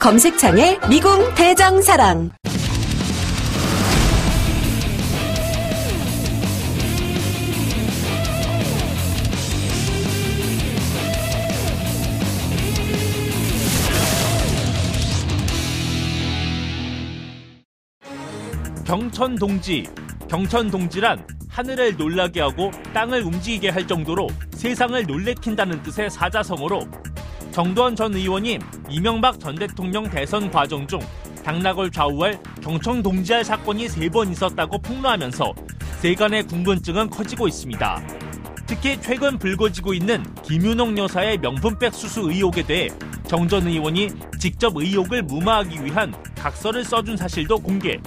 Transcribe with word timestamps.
검색창에 0.00 0.78
미궁 0.88 1.34
대장사랑. 1.34 2.30
경천 18.86 19.36
동지. 19.36 19.86
경천 20.30 20.70
동지란 20.70 21.26
하늘을 21.48 21.96
놀라게 21.96 22.40
하고 22.40 22.70
땅을 22.94 23.22
움직이게 23.22 23.70
할 23.70 23.84
정도로 23.84 24.28
세상을 24.52 25.04
놀래킨다는 25.04 25.82
뜻의 25.82 26.08
사자성어로 26.08 26.86
정두원 27.50 27.96
전 27.96 28.14
의원이 28.14 28.60
이명박 28.88 29.40
전 29.40 29.56
대통령 29.56 30.08
대선 30.08 30.48
과정 30.48 30.86
중 30.86 31.00
당락을 31.42 31.90
좌우할 31.90 32.40
경청 32.62 33.02
동지할 33.02 33.44
사건이 33.44 33.88
세 33.88 34.08
번 34.08 34.30
있었다고 34.30 34.78
폭로하면서 34.78 35.52
세간의 36.00 36.44
궁금증은 36.44 37.10
커지고 37.10 37.48
있습니다. 37.48 38.00
특히 38.68 39.00
최근 39.00 39.36
불거지고 39.36 39.94
있는 39.94 40.22
김윤옥 40.44 40.96
여사의 40.96 41.38
명품백 41.38 41.92
수수 41.92 42.30
의혹에 42.30 42.62
대해 42.62 42.88
정 43.26 43.48
전 43.48 43.66
의원이 43.66 44.10
직접 44.38 44.76
의혹을 44.76 45.22
무마하기 45.22 45.84
위한 45.84 46.14
각서를 46.36 46.84
써준 46.84 47.16
사실도 47.16 47.58
공개. 47.58 47.98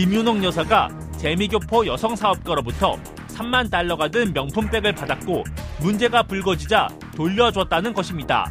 김윤옥 0.00 0.42
여사가 0.44 0.88
재미교포 1.18 1.86
여성 1.86 2.16
사업가로부터 2.16 2.96
3만 3.34 3.70
달러가 3.70 4.08
든 4.08 4.32
명품백을 4.32 4.94
받았고 4.94 5.44
문제가 5.78 6.22
불거지자 6.22 6.88
돌려줬다는 7.14 7.92
것입니다. 7.92 8.50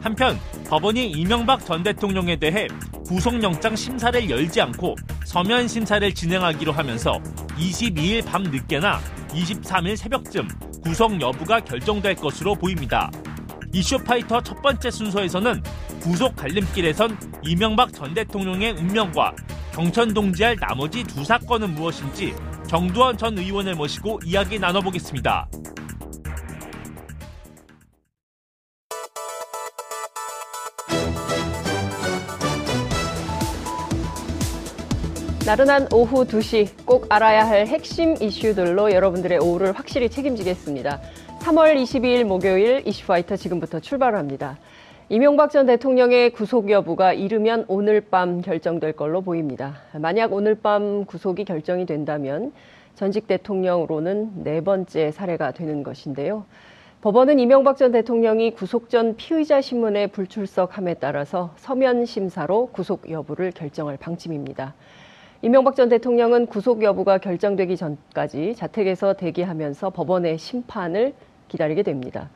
한편 0.00 0.40
법원이 0.66 1.10
이명박 1.10 1.66
전 1.66 1.82
대통령에 1.82 2.36
대해 2.36 2.68
구속영장 3.06 3.76
심사를 3.76 4.30
열지 4.30 4.62
않고 4.62 4.96
서면 5.26 5.68
심사를 5.68 6.14
진행하기로 6.14 6.72
하면서 6.72 7.20
22일 7.58 8.24
밤 8.24 8.44
늦게나 8.44 8.98
23일 9.28 9.94
새벽쯤 9.94 10.48
구속 10.82 11.20
여부가 11.20 11.60
결정될 11.60 12.14
것으로 12.14 12.54
보입니다. 12.54 13.10
이슈파이터 13.74 14.40
첫 14.40 14.62
번째 14.62 14.90
순서에서는 14.90 15.62
구속 16.00 16.34
갈림길에선 16.34 17.18
이명박 17.42 17.92
전 17.92 18.14
대통령의 18.14 18.72
운명과 18.72 19.34
경천 19.78 20.12
동지할 20.12 20.56
나머지 20.56 21.04
두 21.04 21.24
사건은 21.24 21.72
무엇인지 21.76 22.34
정두원 22.66 23.16
전 23.16 23.38
의원을 23.38 23.76
모시고 23.76 24.18
이야기 24.24 24.58
나눠보겠습니다. 24.58 25.48
나른한 35.46 35.86
오후 35.92 36.24
2시 36.24 36.84
꼭 36.84 37.06
알아야 37.08 37.46
할 37.46 37.68
핵심 37.68 38.20
이슈들로 38.20 38.90
여러분들의 38.90 39.38
오후를 39.38 39.78
확실히 39.78 40.10
책임지겠습니다. 40.10 41.00
3월 41.38 41.80
22일 41.80 42.24
목요일 42.24 42.82
이슈파이터 42.84 43.36
지금부터 43.36 43.78
출발합니다. 43.78 44.58
이명박 45.10 45.50
전 45.50 45.64
대통령의 45.64 46.32
구속 46.32 46.68
여부가 46.68 47.14
이르면 47.14 47.64
오늘 47.68 48.02
밤 48.02 48.42
결정될 48.42 48.92
걸로 48.92 49.22
보입니다. 49.22 49.76
만약 49.94 50.34
오늘 50.34 50.54
밤 50.54 51.06
구속이 51.06 51.46
결정이 51.46 51.86
된다면 51.86 52.52
전직 52.94 53.26
대통령으로는 53.26 54.44
네 54.44 54.60
번째 54.60 55.10
사례가 55.10 55.52
되는 55.52 55.82
것인데요. 55.82 56.44
법원은 57.00 57.38
이명박 57.38 57.78
전 57.78 57.90
대통령이 57.90 58.50
구속 58.50 58.90
전 58.90 59.16
피의자 59.16 59.62
신문에 59.62 60.08
불출석함에 60.08 60.96
따라서 61.00 61.54
서면 61.56 62.04
심사로 62.04 62.66
구속 62.66 63.10
여부를 63.10 63.52
결정할 63.52 63.96
방침입니다. 63.96 64.74
이명박 65.40 65.74
전 65.74 65.88
대통령은 65.88 66.44
구속 66.44 66.82
여부가 66.82 67.16
결정되기 67.16 67.78
전까지 67.78 68.56
자택에서 68.56 69.14
대기하면서 69.14 69.88
법원의 69.88 70.36
심판을 70.36 71.14
기다리게 71.48 71.82
됩니다. 71.82 72.28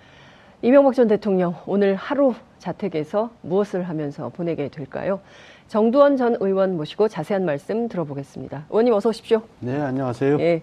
이명박 0.63 0.95
전 0.95 1.09
대통령 1.09 1.55
오늘 1.67 1.97
하루 1.97 2.35
자택에서 2.59 3.31
무엇을 3.43 3.83
하면서 3.89 4.29
보내게 4.29 4.69
될까요? 4.69 5.21
정두원 5.67 6.17
전 6.17 6.37
의원 6.39 6.77
모시고 6.77 7.09
자세한 7.09 7.45
말씀 7.45 7.89
들어보겠습니다. 7.89 8.67
의원님 8.71 8.95
어서 8.95 9.09
오십시오. 9.09 9.43
네, 9.59 9.81
안녕하세요. 9.81 10.39
예, 10.41 10.63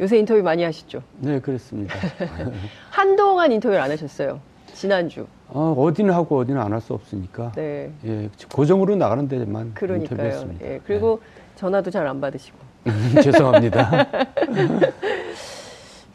요새 0.00 0.18
인터뷰 0.18 0.40
많이 0.42 0.62
하시죠? 0.62 1.02
네, 1.18 1.40
그렇습니다. 1.40 1.94
한동안 2.90 3.50
인터뷰를 3.50 3.80
안 3.82 3.90
하셨어요. 3.90 4.38
지난주. 4.72 5.26
어, 5.48 5.74
어디는 5.76 6.14
하고 6.14 6.38
어디는 6.38 6.60
안 6.60 6.72
할 6.72 6.80
수 6.80 6.94
없으니까. 6.94 7.50
네. 7.56 7.90
예, 8.04 8.28
고정으로 8.52 8.94
나가는 8.94 9.26
데만 9.26 9.74
그러니까요. 9.74 10.28
인터뷰했습니다. 10.28 10.64
예, 10.66 10.80
그리고 10.86 11.20
전화도 11.56 11.90
잘 11.90 12.06
안 12.06 12.20
받으시고. 12.20 12.56
네. 12.84 12.92
죄송합니다. 13.22 14.06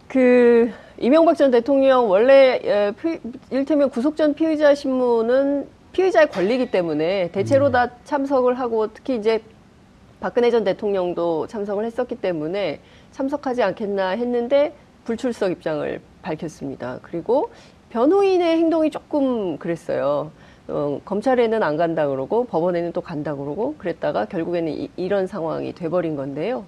그 0.08 0.72
이명박 1.00 1.36
전 1.36 1.52
대통령 1.52 2.10
원래 2.10 2.94
일테면 3.52 3.90
구속 3.90 4.16
전 4.16 4.34
피의자 4.34 4.74
신문은 4.76 5.68
피의자의 5.92 6.30
권리이기 6.30 6.72
때문에 6.72 7.32
대체로 7.32 7.68
음. 7.68 7.72
다 7.72 7.90
참석을 8.04 8.60
하고 8.60 8.94
특히 8.94 9.16
이제 9.16 9.42
박근혜 10.20 10.52
전 10.52 10.64
대통령도 10.64 11.48
참석을 11.48 11.86
했었기 11.86 12.16
때문에 12.16 12.80
참석하지 13.12 13.64
않겠나 13.64 14.10
했는데 14.10 14.74
불출석 15.04 15.52
입장을 15.52 16.02
밝혔습니다. 16.22 17.00
그리고 17.02 17.50
변호인의 17.90 18.58
행동이 18.58 18.90
조금 18.90 19.58
그랬어요. 19.58 20.32
어, 20.68 21.00
검찰에는 21.06 21.62
안 21.62 21.78
간다 21.78 22.08
그러고 22.08 22.46
법원에는 22.46 22.92
또 22.92 23.02
간다 23.02 23.36
그러고 23.36 23.76
그랬다가 23.78 24.26
결국에는 24.26 24.90
이, 24.98 25.08
런 25.08 25.28
상황이 25.28 25.74
돼버린 25.74 26.16
건데요. 26.16 26.66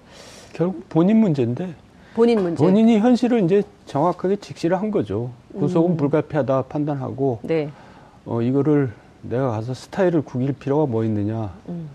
결국 0.52 0.88
본인 0.88 1.16
문제인데 1.18 1.74
본인 2.18 2.42
문제. 2.42 2.64
본인이 2.64 2.98
현실을 2.98 3.44
이제 3.44 3.62
정확하게 3.86 4.36
직시를 4.36 4.76
한 4.80 4.90
거죠. 4.90 5.30
구속은 5.56 5.92
음. 5.92 5.96
불가피하다 5.96 6.62
판단하고 6.62 7.38
네. 7.42 7.70
어, 8.26 8.42
이거를 8.42 8.90
내가 9.22 9.52
가서 9.52 9.72
스타일을 9.72 10.22
구길 10.22 10.52
필요가 10.52 10.86
뭐 10.86 11.04
있느냐 11.04 11.54
음. 11.68 11.88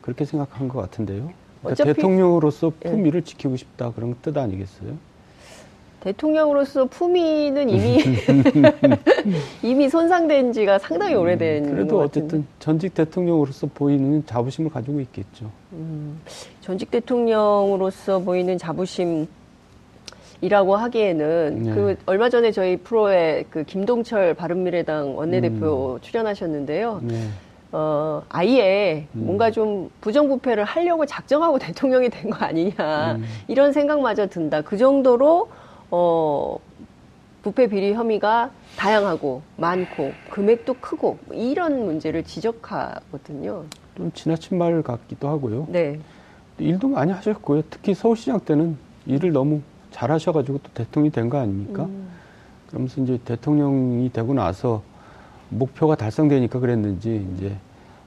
그렇게 0.00 0.24
생각한 0.24 0.66
것 0.66 0.80
같은데요. 0.80 1.30
그러니까 1.62 1.84
대통령으로서 1.84 2.72
예. 2.84 2.90
품위를 2.90 3.22
지키고 3.22 3.56
싶다 3.56 3.92
그런 3.92 4.16
뜻 4.20 4.36
아니겠어요? 4.36 4.96
대통령으로서 6.00 6.86
품위는 6.86 7.70
이미 7.70 7.98
이미 9.62 9.88
손상된 9.88 10.52
지가 10.52 10.80
상당히 10.80 11.14
오래된 11.14 11.64
음, 11.64 11.70
그래도 11.70 11.98
것 11.98 12.04
어쨌든 12.04 12.44
전직 12.58 12.94
대통령으로서 12.94 13.68
보이는 13.72 14.24
자부심을 14.26 14.70
가지고 14.70 15.00
있겠죠. 15.00 15.50
음, 15.72 16.20
전직 16.62 16.90
대통령으로서 16.90 18.20
보이는 18.20 18.58
자부심 18.58 19.26
이라고 20.40 20.76
하기에는 20.76 21.62
네. 21.64 21.70
그 21.74 21.96
얼마 22.06 22.28
전에 22.28 22.52
저희 22.52 22.76
프로에 22.76 23.44
그 23.50 23.64
김동철 23.64 24.34
바른미래당 24.34 25.16
원내대표 25.16 25.98
출연하셨는데요. 26.00 27.00
네. 27.02 27.28
어, 27.72 28.22
아예 28.28 29.06
음. 29.14 29.26
뭔가 29.26 29.50
좀 29.50 29.90
부정부패를 30.00 30.64
하려고 30.64 31.04
작정하고 31.06 31.58
대통령이 31.60 32.08
된 32.08 32.30
거 32.30 32.44
아니냐 32.44 33.16
음. 33.16 33.24
이런 33.48 33.72
생각마저 33.72 34.28
든다. 34.28 34.62
그 34.62 34.76
정도로 34.76 35.48
어, 35.90 36.56
부패 37.42 37.66
비리 37.68 37.92
혐의가 37.94 38.50
다양하고 38.76 39.42
많고 39.56 40.12
금액도 40.30 40.74
크고 40.74 41.18
이런 41.32 41.84
문제를 41.84 42.22
지적하거든요. 42.22 43.64
좀 43.96 44.12
지나친 44.12 44.56
말 44.56 44.82
같기도 44.82 45.28
하고요. 45.28 45.66
네. 45.68 45.98
일도 46.58 46.88
많이 46.88 47.10
하셨고요. 47.12 47.62
특히 47.70 47.92
서울시장 47.94 48.40
때는 48.40 48.76
일을 49.06 49.32
너무 49.32 49.60
잘 49.98 50.10
하셔가지고 50.12 50.58
또 50.62 50.70
대통령이 50.74 51.10
된 51.10 51.28
거 51.28 51.38
아닙니까? 51.38 51.84
음, 51.84 52.08
그러면서 52.68 53.00
이제 53.02 53.18
대통령이 53.24 54.12
되고 54.12 54.32
나서 54.32 54.82
목표가 55.48 55.96
달성되니까 55.96 56.60
그랬는지 56.60 57.26
이제 57.34 57.56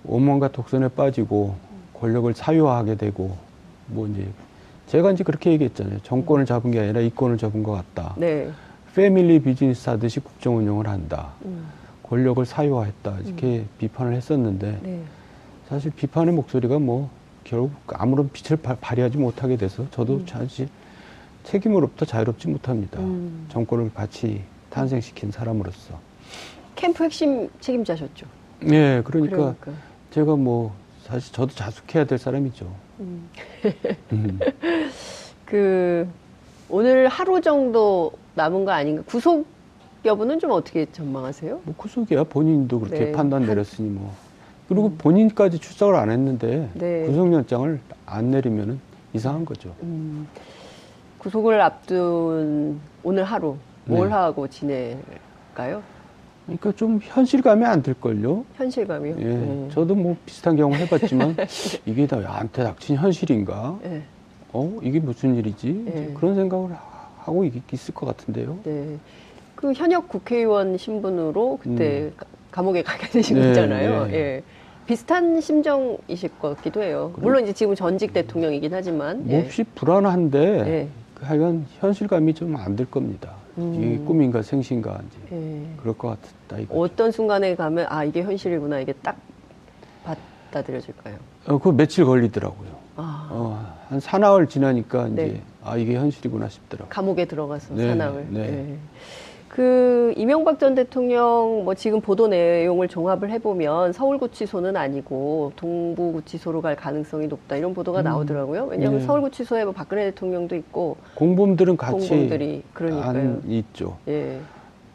오만과 0.06 0.52
독선에 0.54 0.88
빠지고 0.90 1.56
권력을 2.00 2.34
사유화하게 2.34 2.96
되고 2.96 3.36
뭐 3.88 4.08
이제 4.08 4.26
제가 4.88 5.12
이제 5.12 5.24
그렇게 5.24 5.52
얘기했잖아요. 5.52 6.00
정권을 6.04 6.46
잡은 6.46 6.72
게 6.72 6.80
아니라 6.80 7.02
이권을 7.02 7.38
잡은 7.38 7.62
것 7.64 7.72
같다. 7.74 8.16
네. 8.18 8.50
패밀리 8.96 9.42
비즈니스 9.42 9.90
하듯이 9.90 10.20
국정 10.22 10.58
운영을 10.58 10.88
한다. 10.88 11.30
음, 11.46 11.66
권력을 12.04 12.44
사유화했다. 12.46 13.18
이렇게 13.26 13.66
비판을 13.80 14.14
했었는데 14.14 14.80
네. 14.82 15.02
사실 15.68 15.92
비판의 15.92 16.34
목소리가 16.36 16.80
뭐 16.80 17.10
결국 17.44 17.72
아무런 17.94 18.30
빛을 18.32 18.58
발- 18.62 18.78
발휘하지 18.80 19.18
못하게 19.18 19.58
돼서 19.58 19.86
저도 19.92 20.16
음. 20.16 20.26
사실 20.28 20.68
책임으로부터 21.44 22.06
자유롭지 22.06 22.48
못합니다. 22.48 23.00
음. 23.00 23.48
정권을 23.50 23.94
같이 23.94 24.42
탄생시킨 24.70 25.32
사람으로서. 25.32 26.00
캠프 26.76 27.04
핵심 27.04 27.50
책임자셨죠. 27.60 28.26
네, 28.62 29.02
그러니까, 29.04 29.36
그러니까. 29.36 29.72
제가 30.12 30.36
뭐 30.36 30.74
사실 31.04 31.34
저도 31.34 31.54
자숙해야 31.54 32.06
될 32.06 32.18
사람이죠. 32.18 32.72
음. 33.00 33.30
음. 34.14 34.40
그 35.46 36.08
오늘 36.70 37.08
하루 37.08 37.42
정도 37.42 38.12
남은 38.36 38.66
거 38.66 38.72
아닌가? 38.72 39.04
구속 39.06 39.46
여부는 40.06 40.40
좀 40.40 40.52
어떻게 40.52 40.86
전망하세요? 40.92 41.62
뭐 41.64 41.76
구속이야 41.76 42.24
본인도 42.24 42.80
그렇게 42.80 43.06
네. 43.06 43.12
판단 43.12 43.46
내렸으니 43.46 43.90
뭐. 43.90 44.14
그리고 44.68 44.90
본인까지 44.94 45.60
출석을 45.60 45.96
안 45.96 46.10
했는데 46.10 46.70
네. 46.76 47.06
구속영장을 47.06 47.80
안 48.06 48.32
내리면은 48.32 48.80
이상한 49.14 49.44
거죠. 49.44 49.76
음, 51.22 51.24
구속을 51.24 51.62
앞둔 51.62 52.80
오늘 53.04 53.24
하루 53.24 53.56
뭘 53.86 54.08
네. 54.10 54.14
하고 54.16 54.48
지낼까요? 54.48 55.84
그러니까 56.46 56.72
좀 56.74 57.00
현실감이 57.02 57.64
안 57.64 57.82
들걸요. 57.84 58.44
현실감이요? 58.56 59.16
예, 59.20 59.24
네. 59.24 59.70
저도 59.72 59.94
뭐 59.96 60.18
비슷한 60.26 60.56
경험 60.56 60.78
해봤지만 60.80 61.36
이게 61.86 62.08
다 62.08 62.18
나한테 62.18 62.64
닥친 62.64 62.98
현실인가? 62.98 63.78
네. 63.84 64.02
어, 64.52 64.80
이게 64.82 65.00
무슨 65.00 65.36
일이지? 65.36 65.84
네. 65.86 66.14
그런 66.16 66.36
생각을 66.36 66.72
하- 66.72 67.08
하고 67.20 67.46
있- 67.46 67.54
있을 67.72 67.94
것 67.94 68.08
같은데요. 68.08 68.58
네. 68.64 68.98
그 69.56 69.72
현역 69.74 70.10
국회의원 70.10 70.78
신분으로 70.78 71.60
그때 71.62 72.12
가- 72.18 72.26
감옥에 72.50 72.82
가게 72.82 73.08
되신 73.08 73.40
네, 73.40 73.48
거잖아요. 73.50 74.08
네. 74.08 74.14
예. 74.16 74.44
비슷한 74.88 75.40
심정이실 75.40 76.32
것 76.40 76.58
같기도 76.58 76.82
해요. 76.82 77.14
물론 77.18 77.44
이제 77.44 77.54
지금 77.54 77.76
전직 77.76 78.12
대통령이긴 78.12 78.74
하지만. 78.74 79.24
예. 79.30 79.42
몹시 79.44 79.64
불안한데 79.76 80.40
예. 80.68 80.88
그 80.88 81.01
하여간 81.22 81.66
현실감이 81.80 82.34
좀 82.34 82.56
안 82.56 82.76
들 82.76 82.86
겁니다. 82.90 83.34
음. 83.58 83.74
이게 83.76 83.98
꿈인가 84.06 84.42
생신가 84.42 85.02
이제 85.08 85.36
예. 85.36 85.68
그럴 85.78 85.98
것 85.98 86.10
같다 86.10 86.60
이거. 86.60 86.76
어떤 86.80 87.12
순간에 87.12 87.56
가면 87.56 87.86
아 87.90 88.04
이게 88.04 88.22
현실이구나 88.24 88.80
이게 88.80 88.94
딱 89.02 89.18
받아들여질까요? 90.04 91.16
어, 91.48 91.58
그 91.58 91.70
며칠 91.76 92.06
걸리더라고요. 92.06 92.70
아 92.98 93.28
어, 93.32 93.76
한 93.90 94.00
사나흘 94.00 94.48
지나니까 94.48 95.08
이제 95.10 95.24
네. 95.24 95.42
아 95.64 95.78
이게 95.78 95.96
현실이구나 95.96 96.50
싶더라고요. 96.50 96.90
감옥에 96.90 97.26
들어가서 97.26 97.74
네, 97.76 97.88
사남을. 97.90 98.28
네. 98.30 98.40
예. 98.42 98.78
그 99.52 100.14
이명박 100.16 100.60
전 100.60 100.76
대통령 100.76 101.64
뭐 101.66 101.74
지금 101.76 102.00
보도 102.00 102.30
내용을 102.30 102.88
종합을 102.88 103.30
해보면 103.32 103.92
서울구치소는 103.92 104.78
아니고 104.78 105.52
동부구치소로 105.58 106.62
갈 106.62 106.78
가능성이 106.78 107.28
높다 107.28 107.58
이런 107.58 107.74
보도가 107.74 108.02
나오더라고요. 108.02 108.68
왜냐하면 108.68 109.02
네. 109.02 109.06
서울구치소에 109.06 109.66
뭐 109.66 109.74
박근혜 109.74 110.06
대통령도 110.06 110.56
있고 110.56 110.96
공범들은 111.16 111.76
같이 111.76 112.08
공범들이 112.08 112.64
그러니까요. 112.74 113.10
안 113.10 113.42
있죠. 113.50 113.98
예. 114.08 114.40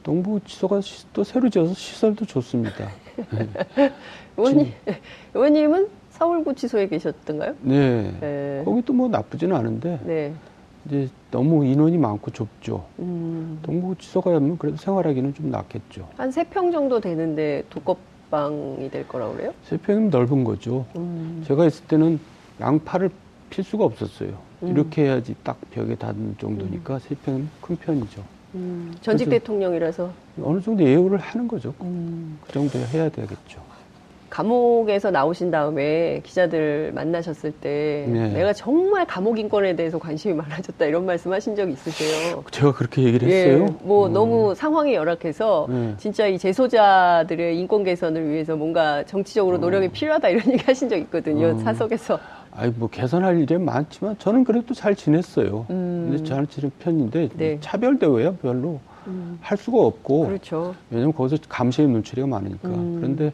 동부지소가 0.04 0.80
시- 0.80 1.04
또 1.12 1.22
새로 1.22 1.50
지어서 1.50 1.74
시설도 1.74 2.24
좋습니다. 2.24 2.88
의원님, 4.38 4.72
의원님은 5.34 5.88
서울구치소에 6.12 6.88
계셨던가요? 6.88 7.56
네. 7.60 8.10
네. 8.20 8.62
거기도 8.64 8.94
뭐 8.94 9.06
나쁘지는 9.08 9.54
않은데 9.54 10.00
네. 10.04 10.32
이제 10.86 11.08
너무 11.30 11.64
인원이 11.64 11.98
많고 11.98 12.30
좁죠. 12.30 12.84
음, 13.00 13.58
동부지소가 13.62 14.34
하면 14.36 14.56
그래도 14.58 14.76
생활하기는 14.76 15.34
좀 15.34 15.50
낫겠죠. 15.50 16.08
한 16.16 16.30
세 16.30 16.44
평 16.44 16.70
정도 16.70 17.00
되는데 17.00 17.64
독거방이 17.70 18.90
될 18.90 19.06
거라고 19.08 19.34
그래요? 19.34 19.52
세 19.64 19.76
평이면 19.76 20.10
넓은 20.10 20.44
거죠. 20.44 20.86
음, 20.96 21.42
제가 21.46 21.66
있을 21.66 21.86
때는 21.86 22.18
양팔을 22.60 23.10
필 23.50 23.64
수가 23.64 23.84
없었어요. 23.84 24.30
음. 24.62 24.68
이렇게 24.68 25.04
해야지 25.04 25.34
딱 25.42 25.58
벽에 25.70 25.94
닿는 25.96 26.36
정도니까 26.38 26.98
세 27.00 27.14
평은 27.16 27.48
큰 27.60 27.76
편이죠. 27.76 28.22
음, 28.54 28.94
전직 29.02 29.28
대통령이라서 29.28 30.10
어느 30.42 30.60
정도 30.60 30.82
예우를 30.84 31.18
하는 31.18 31.48
거죠. 31.48 31.74
음, 31.82 32.38
그 32.46 32.52
정도 32.52 32.78
해야 32.78 33.08
되겠죠. 33.08 33.60
감옥에서 34.36 35.10
나오신 35.10 35.50
다음에 35.50 36.20
기자들 36.22 36.92
만나셨을 36.94 37.52
때 37.52 38.06
네. 38.06 38.28
내가 38.34 38.52
정말 38.52 39.06
감옥 39.06 39.38
인권에 39.38 39.74
대해서 39.76 39.98
관심이 39.98 40.34
많아졌다 40.34 40.84
이런 40.84 41.06
말씀 41.06 41.32
하신 41.32 41.56
적 41.56 41.70
있으세요? 41.70 42.44
제가 42.50 42.72
그렇게 42.74 43.02
얘기를 43.04 43.26
했어요. 43.26 43.66
예, 43.66 43.74
뭐 43.82 44.08
음. 44.08 44.12
너무 44.12 44.54
상황이 44.54 44.92
열악해서 44.92 45.66
네. 45.70 45.94
진짜 45.96 46.26
이 46.26 46.36
재소자들의 46.36 47.58
인권 47.58 47.82
개선을 47.82 48.28
위해서 48.28 48.56
뭔가 48.56 49.02
정치적으로 49.04 49.56
노력이 49.56 49.86
어. 49.86 49.90
필요하다 49.90 50.28
이런 50.28 50.42
얘기 50.52 50.62
하신 50.66 50.90
적 50.90 50.98
있거든요. 50.98 51.46
음. 51.46 51.58
사석에서. 51.60 52.18
아이 52.50 52.70
뭐 52.76 52.90
개선할 52.90 53.40
일이 53.40 53.56
많지만 53.56 54.18
저는 54.18 54.44
그래도 54.44 54.74
잘 54.74 54.94
지냈어요. 54.94 55.64
음. 55.70 56.08
근데 56.10 56.24
잘 56.24 56.46
지낸 56.46 56.70
편인데 56.78 57.30
네. 57.36 57.56
차별 57.62 57.98
대우야 57.98 58.32
별로 58.42 58.80
음, 59.06 59.38
할 59.40 59.56
수가 59.56 59.78
없고 59.78 60.26
그렇죠. 60.26 60.74
왜냐면 60.90 61.14
거기서 61.14 61.38
감시의 61.48 61.88
눈초리가 61.88 62.26
많으니까. 62.26 62.68
음. 62.68 62.96
그런데 63.00 63.32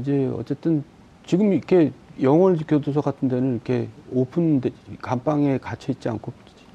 이제 0.00 0.30
어쨌든 0.36 0.82
지금 1.24 1.52
이렇게 1.52 1.92
영월 2.22 2.56
교도소 2.56 3.00
같은 3.02 3.28
데는 3.28 3.54
이렇게 3.54 3.88
오픈 4.12 4.60
데- 4.60 4.70
감방에 5.02 5.58
갇혀 5.58 5.92
있지 5.92 6.08
않고 6.08 6.32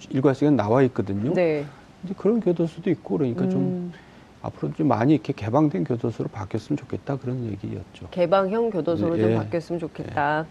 일과 0.10 0.34
시간 0.34 0.56
나와 0.56 0.82
있거든요. 0.84 1.34
네. 1.34 1.66
이제 2.04 2.14
그런 2.18 2.40
교도소도 2.40 2.90
있고 2.92 3.18
그러니까 3.18 3.48
좀 3.50 3.62
음, 3.62 3.94
앞으로 4.42 4.74
좀 4.74 4.88
많이 4.88 5.14
이렇게 5.14 5.34
개방된 5.34 5.84
교도소로 5.84 6.30
바뀌었으면 6.30 6.78
좋겠다 6.78 7.18
그런 7.18 7.46
얘기였죠. 7.46 8.08
개방형 8.12 8.72
교도소로 8.72 9.18
예. 9.18 9.22
좀 9.22 9.36
바뀌었으면 9.36 9.80
좋겠다. 9.80 10.46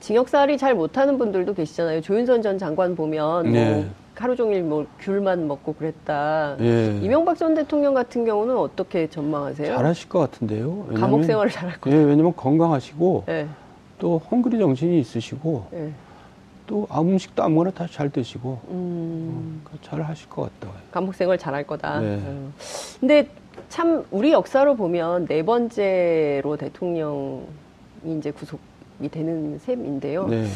징역살이 0.00 0.58
잘 0.58 0.74
못하는 0.74 1.16
분들도 1.18 1.54
계시잖아요. 1.54 2.00
조윤선 2.02 2.42
전 2.42 2.58
장관 2.58 2.94
보면 2.94 3.52
네. 3.52 3.88
뭐 4.14 4.22
하루 4.22 4.36
종일 4.36 4.62
뭐 4.62 4.86
귤만 5.00 5.46
먹고 5.48 5.74
그랬다. 5.74 6.56
예. 6.60 6.98
이명박 7.02 7.36
전 7.36 7.54
대통령 7.54 7.94
같은 7.94 8.24
경우는 8.24 8.56
어떻게 8.56 9.08
전망하세요? 9.08 9.76
잘하실 9.76 10.08
것 10.08 10.18
같은데요. 10.20 10.70
왜냐면- 10.88 11.00
감옥 11.00 11.24
생활을 11.24 11.50
잘할 11.50 11.80
것 11.80 11.90
예, 11.92 11.96
왜냐면 11.96 12.34
건강하시고 12.36 13.24
같아요. 13.26 13.48
또 13.98 14.20
헝그리 14.30 14.58
정신이 14.58 15.00
있으시고 15.00 15.66
예. 15.74 15.86
예. 15.86 15.90
또 16.66 16.86
아무 16.88 17.10
음식도 17.12 17.42
아무거나 17.42 17.70
다 17.72 17.86
잘 17.86 18.08
드시고 18.08 18.58
음, 18.70 19.60
그러니까 19.64 19.88
잘 19.90 20.00
하실 20.02 20.28
것 20.30 20.42
같다. 20.60 20.72
감옥 20.92 21.14
생활 21.14 21.36
잘할 21.36 21.66
거다. 21.66 22.00
네. 22.00 22.06
음. 22.16 22.54
근데 23.00 23.28
참 23.68 24.04
우리 24.10 24.32
역사로 24.32 24.74
보면 24.76 25.26
네 25.26 25.42
번째로 25.44 26.56
대통령이 26.56 27.42
이제 28.06 28.30
구속이 28.30 29.08
되는 29.10 29.58
셈인데요. 29.58 30.26
네. 30.28 30.46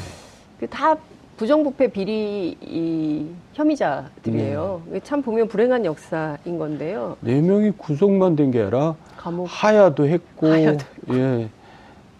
그다 0.61 0.97
부정부패 1.39 1.89
비리 1.89 2.57
이 2.61 3.27
혐의자들이에요. 3.55 4.83
네. 4.91 5.01
참 5.05 5.23
보면 5.23 5.47
불행한 5.49 5.85
역사인 5.85 6.59
건데요. 6.59 7.17
네 7.21 7.41
명이 7.41 7.73
구속만 7.79 8.35
된 8.37 8.51
게 8.51 8.61
아니라 8.61 8.97
감옥 9.17 9.47
하야도 9.49 10.09
했고, 10.09 10.49
하야도 10.49 10.85
예, 11.13 11.49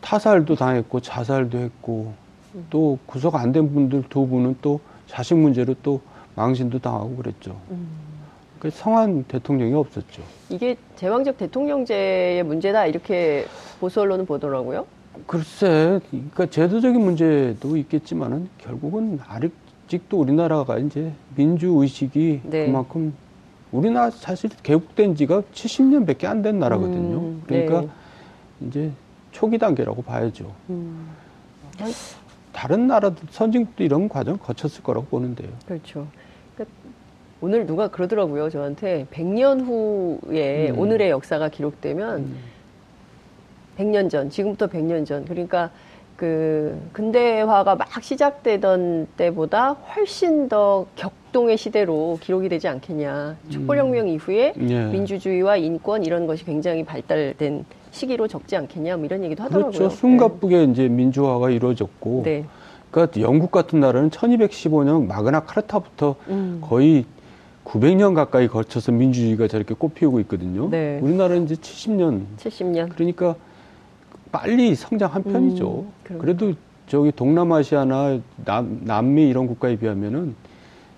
타살도 0.01 0.55
당했고, 0.55 1.01
자살도 1.01 1.59
했고, 1.59 2.13
또 2.71 2.99
구속 3.07 3.35
안 3.35 3.53
된 3.53 3.73
분들 3.73 4.05
두 4.09 4.27
분은 4.27 4.57
또 4.63 4.79
자식 5.09 5.35
문제로 5.37 5.75
또 5.83 6.01
망신도 6.37 6.79
당하고 6.79 7.17
그랬죠. 7.17 7.57
음. 7.71 7.89
그 8.61 8.71
성한 8.71 9.25
대통령이 9.25 9.75
없었죠. 9.75 10.23
이게 10.49 10.77
제왕적 10.97 11.39
대통령제의 11.39 12.43
문제다 12.45 12.87
이렇게 12.87 13.47
보수 13.81 14.01
언론은 14.01 14.27
보더라고요. 14.27 14.87
글쎄, 15.27 16.01
그러니까 16.11 16.47
제도적인 16.47 17.01
문제도 17.01 17.77
있겠지만은 17.77 18.49
결국은 18.59 19.19
아직도 19.27 20.19
우리나라가 20.19 20.79
이제 20.79 21.13
민주 21.35 21.69
의식이 21.69 22.41
네. 22.45 22.67
그만큼 22.67 23.13
우리나라 23.73 24.11
사실 24.11 24.51
개국된 24.63 25.15
지가 25.15 25.43
70년밖에 25.53 26.25
안 26.25 26.43
된 26.43 26.59
나라거든요. 26.59 27.19
음, 27.19 27.43
그러니까 27.47 27.81
네. 27.83 27.89
이제 28.67 28.91
초기 29.33 29.59
단계라고 29.59 30.03
봐야죠. 30.03 30.51
음, 30.71 31.09
다른 32.53 32.87
나라도 32.87 33.17
선진국도 33.31 33.85
이런 33.85 34.09
과정 34.09 34.39
거쳤을 34.39 34.83
거라고 34.83 35.07
보는데요. 35.07 35.51
그렇죠. 35.67 36.07
그러니까 36.55 36.77
오늘 37.41 37.67
누가 37.67 37.89
그러더라고요 37.89 38.51
저한테 38.51 39.07
100년 39.13 39.65
후에 39.65 40.71
음. 40.71 40.79
오늘의 40.79 41.11
역사가 41.11 41.51
기록되면 41.51 42.35
100년 43.79 44.11
전, 44.11 44.29
지금부터 44.29 44.67
100년 44.67 45.07
전. 45.07 45.25
그러니까 45.25 45.71
그 46.17 46.81
근대화가 46.93 47.77
막 47.77 48.03
시작되던 48.03 49.07
때보다 49.17 49.73
훨씬 49.73 50.49
더 50.49 50.87
격동의 50.97 51.57
시대로 51.57 52.19
기록이 52.21 52.49
되지 52.49 52.67
않겠냐. 52.67 53.37
촛불혁명 53.51 54.09
이후에 54.09 54.55
예. 54.59 54.85
민주주의와 54.87 55.57
인권 55.57 56.05
이런 56.05 56.27
것이 56.27 56.45
굉장히 56.45 56.85
발달된 56.85 57.65
시기로 57.93 58.27
적지 58.27 58.57
않겠냐. 58.57 58.97
뭐 58.97 59.07
이런 59.07 59.23
얘기도 59.23 59.45
하더라고요. 59.45 59.71
그렇죠. 59.71 59.95
숨가쁘게 59.95 60.65
이제 60.65 60.89
민주화가 60.89 61.51
이루어졌고, 61.51 62.23
네. 62.25 62.45
그러니까 62.91 63.21
영국 63.21 63.53
같은 63.53 63.79
나라는 63.79 64.11
1215년 64.11 65.07
마그나 65.07 65.41
카르타부터 65.41 66.17
음. 66.29 66.61
거의 66.63 67.05
900년 67.65 68.15
가까이 68.15 68.49
거쳐서 68.49 68.93
민주주의가 68.93 69.47
저렇게 69.47 69.75
꽃피우고 69.75 70.21
있거든요. 70.21 70.69
네. 70.69 70.99
우리나라는 71.01 71.45
이제 71.45 71.55
70년 71.55 72.25
70년. 72.39 72.89
그러니까 72.89 73.37
빨리 74.31 74.75
성장한 74.75 75.23
편이죠. 75.25 75.85
음. 76.11 76.19
그래도 76.19 76.53
저기 76.87 77.13
동남아시아나 77.13 78.19
남, 78.45 78.81
남미 78.85 79.29
이런 79.29 79.47
국가에 79.47 79.77
비하면은 79.77 80.35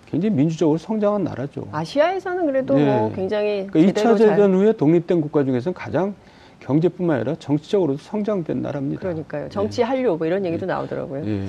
굉장히 0.07 0.35
민주적으로 0.35 0.79
성장한 0.79 1.25
나라죠. 1.25 1.69
아시아에서는 1.71 2.47
그래도 2.47 2.75
네. 2.75 2.85
뭐 2.85 3.13
굉장히 3.13 3.67
그러니까 3.69 4.01
제대로 4.01 4.15
2차 4.15 4.19
잘 4.19 4.29
대전 4.31 4.55
후에 4.55 4.73
독립된 4.73 5.21
국가 5.21 5.45
중에서는 5.45 5.75
가장 5.75 6.15
경제뿐만 6.61 7.17
아니라 7.17 7.35
정치적으로도 7.37 7.99
성장된 7.99 8.61
나라입니다. 8.63 9.01
그러니까요. 9.01 9.49
정치 9.49 9.83
한류 9.83 10.17
뭐 10.17 10.27
이런 10.27 10.45
얘기도 10.45 10.67
나오더라고요. 10.67 11.25
예. 11.27 11.47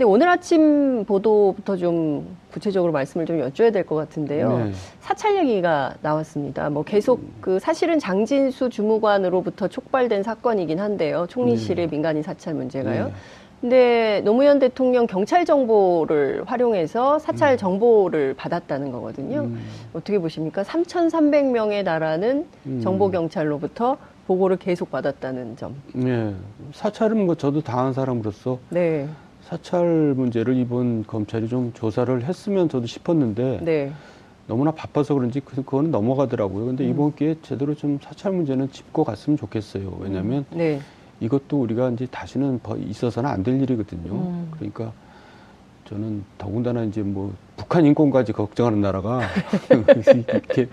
근데 0.00 0.10
오늘 0.10 0.30
아침 0.30 1.04
보도부터 1.04 1.76
좀 1.76 2.34
구체적으로 2.50 2.90
말씀을 2.90 3.26
좀 3.26 3.38
여쭤야 3.42 3.70
될 3.70 3.84
것 3.84 3.96
같은데요. 3.96 4.56
네. 4.56 4.72
사찰 5.00 5.36
얘기가 5.36 5.92
나왔습니다. 6.00 6.70
뭐 6.70 6.82
계속 6.84 7.20
그 7.42 7.58
사실은 7.58 7.98
장진수 7.98 8.70
주무관으로부터 8.70 9.68
촉발된 9.68 10.22
사건이긴 10.22 10.80
한데요. 10.80 11.26
총리실의 11.28 11.88
민간인 11.90 12.22
사찰 12.22 12.54
문제가요. 12.54 13.08
네. 13.08 13.12
근데 13.60 14.22
노무현 14.24 14.58
대통령 14.58 15.06
경찰 15.06 15.44
정보를 15.44 16.44
활용해서 16.46 17.18
사찰 17.18 17.52
음. 17.52 17.58
정보를 17.58 18.32
받았다는 18.38 18.92
거거든요. 18.92 19.40
음, 19.40 19.60
어떻게 19.92 20.18
보십니까? 20.18 20.62
3,300명에 20.62 21.84
달하는 21.84 22.46
음. 22.64 22.80
정보 22.82 23.10
경찰로부터 23.10 23.98
보고를 24.26 24.56
계속 24.56 24.90
받았다는 24.90 25.56
점. 25.58 25.74
예. 26.06 26.32
사찰은 26.72 27.26
뭐 27.26 27.34
저도 27.34 27.60
당한 27.60 27.92
사람으로서 27.92 28.60
네, 28.70 29.06
사찰 29.54 30.14
문제를 30.16 30.56
이번 30.56 31.04
검찰이 31.04 31.48
좀 31.48 31.72
조사를 31.74 32.22
했으면 32.24 32.68
저도 32.68 32.86
싶었는데 32.86 33.58
네, 33.62 33.92
너무나 34.46 34.70
바빠서 34.70 35.14
그런지 35.14 35.40
그- 35.40 35.56
그거는 35.56 35.90
넘어가더라고요. 35.90 36.66
근데 36.66 36.84
음. 36.84 36.90
이번 36.90 37.16
기회에 37.16 37.34
제대로 37.42 37.74
좀 37.74 37.98
사찰 38.00 38.30
문제는 38.30 38.70
짚고 38.70 39.02
갔으면 39.02 39.36
좋겠어요. 39.36 39.96
왜냐하면 39.98 40.44
네. 40.52 40.80
이것도 41.18 41.60
우리가 41.62 41.90
이제 41.90 42.06
다시는 42.06 42.60
버- 42.62 42.76
있어서는 42.76 43.28
안 43.28 43.42
될 43.42 43.60
일이거든요. 43.60 44.12
음. 44.12 44.48
그러니까 44.52 44.92
저는 45.88 46.22
더군다나 46.38 46.84
이제 46.84 47.02
뭐 47.02 47.32
북한 47.56 47.84
인권까지 47.84 48.32
걱정하는 48.32 48.80
나라가 48.80 49.18
이렇게 50.30 50.68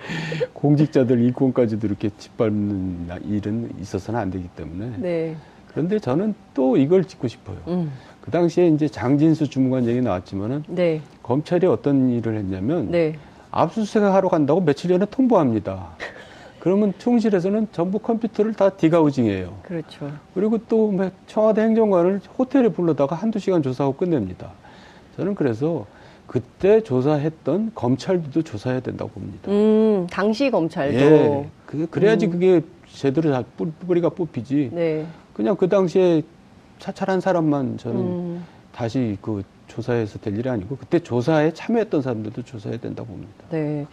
공직자들 0.54 1.20
인권까지도 1.24 1.88
이렇게 1.88 2.12
짓밟는 2.16 3.08
나- 3.08 3.18
일은 3.28 3.72
있어서는 3.82 4.20
안 4.20 4.30
되기 4.30 4.48
때문에 4.56 4.98
네. 5.00 5.36
그런데 5.70 5.98
저는 5.98 6.36
또 6.54 6.78
이걸 6.78 7.04
짚고 7.06 7.28
싶어요. 7.28 7.58
음. 8.28 8.30
그 8.30 8.32
당시에 8.32 8.68
이제 8.68 8.88
장진수 8.90 9.50
주무관 9.50 9.86
얘기 9.88 10.02
나왔지만은 10.02 10.64
네. 10.68 11.02
검찰이 11.24 11.66
어떤 11.66 12.10
일을 12.10 12.36
했냐면 12.36 12.92
네. 12.92 13.16
압수수색 13.52 14.04
하러 14.04 14.28
간다고 14.28 14.60
며칠 14.62 14.90
전에 14.90 15.06
통보합니다. 15.10 15.88
그러면 16.60 16.94
총실에서는 16.98 17.68
전부 17.72 18.00
컴퓨터를 18.00 18.54
다 18.54 18.70
디가우징해요. 18.70 19.54
그렇죠. 19.64 20.12
그리고 20.34 20.58
또막 20.58 21.14
청와대 21.28 21.62
행정관을 21.62 22.20
호텔에 22.38 22.68
불러다가 22.70 23.16
한두 23.16 23.40
시간 23.40 23.64
조사하고 23.64 23.96
끝냅니다. 23.96 24.52
저는 25.16 25.34
그래서 25.36 25.86
그때 26.26 26.82
조사했던 26.84 27.72
검찰도 27.74 28.42
조사해야 28.42 28.82
된다고 28.82 29.12
봅니다. 29.12 29.50
음, 29.50 30.06
당시 30.12 30.52
검찰도. 30.52 30.98
예. 31.00 31.50
그, 31.66 31.88
그래야지 31.90 32.26
음. 32.26 32.32
그게 32.32 32.62
제대로 32.92 33.32
다 33.32 33.44
뿌- 33.56 33.72
뿌리가 33.88 34.10
뽑히지. 34.10 34.72
네. 34.74 35.06
그냥 35.34 35.56
그 35.56 35.70
당시에 35.70 36.22
사찰한 36.80 37.22
사람만 37.22 37.78
저는 37.78 38.00
음, 38.00 38.46
다시 38.74 39.18
그 39.22 39.44
조사해서 39.68 40.20
될 40.20 40.38
일이 40.38 40.50
아니고 40.50 40.78
그때 40.78 41.00
조사에 41.00 41.54
참여했던 41.54 42.02
사람들도 42.02 42.44
조사해야 42.44 42.80
된다고 42.80 43.08
봅니다. 43.10 43.34
네. 43.50 43.86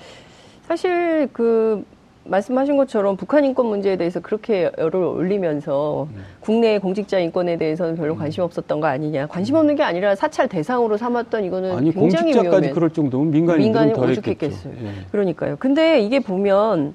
사실 0.67 1.29
그 1.33 1.85
말씀하신 2.27 2.79
것처럼 2.79 3.17
북한 3.17 3.45
인권 3.45 3.67
문제에 3.67 3.97
대해서 3.97 4.21
그렇게 4.21 4.71
열을 4.79 4.97
올리면서 4.97 6.09
음. 6.11 6.23
국내 6.41 6.79
공직자 6.79 7.19
인권에 7.19 7.59
대해서는 7.59 7.97
별로 7.97 8.17
관심 8.17 8.43
없었던 8.45 8.81
거 8.81 8.87
아니냐. 8.87 9.27
관심 9.27 9.57
없는 9.57 9.77
게 9.77 9.83
아니라 9.83 10.15
사찰 10.15 10.49
대상으로 10.49 10.97
삼았던 10.97 11.45
이거는 11.45 11.77
아니 11.77 11.93
굉장히 11.93 12.33
공직자까지 12.33 12.49
위험해. 12.49 12.71
그럴 12.71 12.91
정도면 12.91 13.31
민간인들은 13.31 14.11
오죽했겠어요. 14.11 14.73
했겠죠. 14.73 14.87
예. 14.87 15.05
그러니까요. 15.13 15.57
근데 15.59 16.01
이게 16.01 16.21
보면 16.21 16.95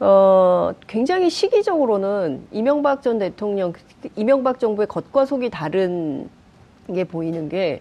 어 0.00 0.72
굉장히 0.86 1.28
시기적으로는 1.28 2.46
이명박 2.52 3.02
전 3.02 3.18
대통령 3.18 3.72
이명박 4.14 4.60
정부의 4.60 4.86
겉과 4.86 5.24
속이 5.26 5.50
다른 5.50 6.28
게 6.94 7.04
보이는 7.04 7.48
게 7.48 7.80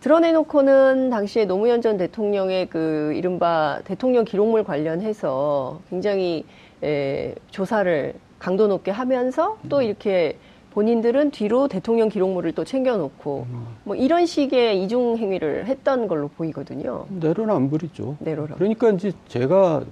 드러내놓고는 0.00 1.10
당시에 1.10 1.46
노무현 1.46 1.82
전 1.82 1.96
대통령의 1.96 2.66
그 2.66 3.12
이른바 3.16 3.80
대통령 3.84 4.24
기록물 4.24 4.62
관련해서 4.62 5.80
굉장히 5.90 6.44
에, 6.84 7.34
조사를 7.50 8.14
강도 8.38 8.68
높게 8.68 8.92
하면서 8.92 9.58
또 9.68 9.82
이렇게 9.82 10.38
본인들은 10.70 11.30
뒤로 11.30 11.68
대통령 11.68 12.08
기록물을 12.08 12.52
또 12.52 12.62
챙겨놓고 12.62 13.46
뭐 13.84 13.96
이런 13.96 14.26
식의 14.26 14.84
이중 14.84 15.16
행위를 15.16 15.66
했던 15.66 16.06
걸로 16.06 16.28
보이거든요. 16.28 17.06
내로남불이죠. 17.08 18.18
내로라. 18.20 18.56
그러니까 18.56 18.90
이제 18.90 19.12
제가 19.26 19.84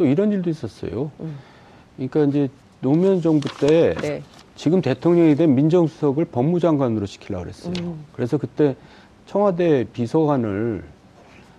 또 0.00 0.06
이런 0.06 0.32
일도 0.32 0.48
있었어요. 0.48 1.10
음. 1.20 1.36
그러니까 1.96 2.24
이제 2.24 2.48
노무현 2.80 3.20
정부 3.20 3.50
때 3.58 3.94
네. 4.00 4.22
지금 4.54 4.80
대통령이 4.80 5.36
된 5.36 5.54
민정수석을 5.54 6.24
법무장관으로 6.24 7.04
시키려고 7.04 7.44
그랬어요. 7.44 7.74
음. 7.82 8.02
그래서 8.14 8.38
그때 8.38 8.76
청와대 9.26 9.84
비서관을 9.92 10.82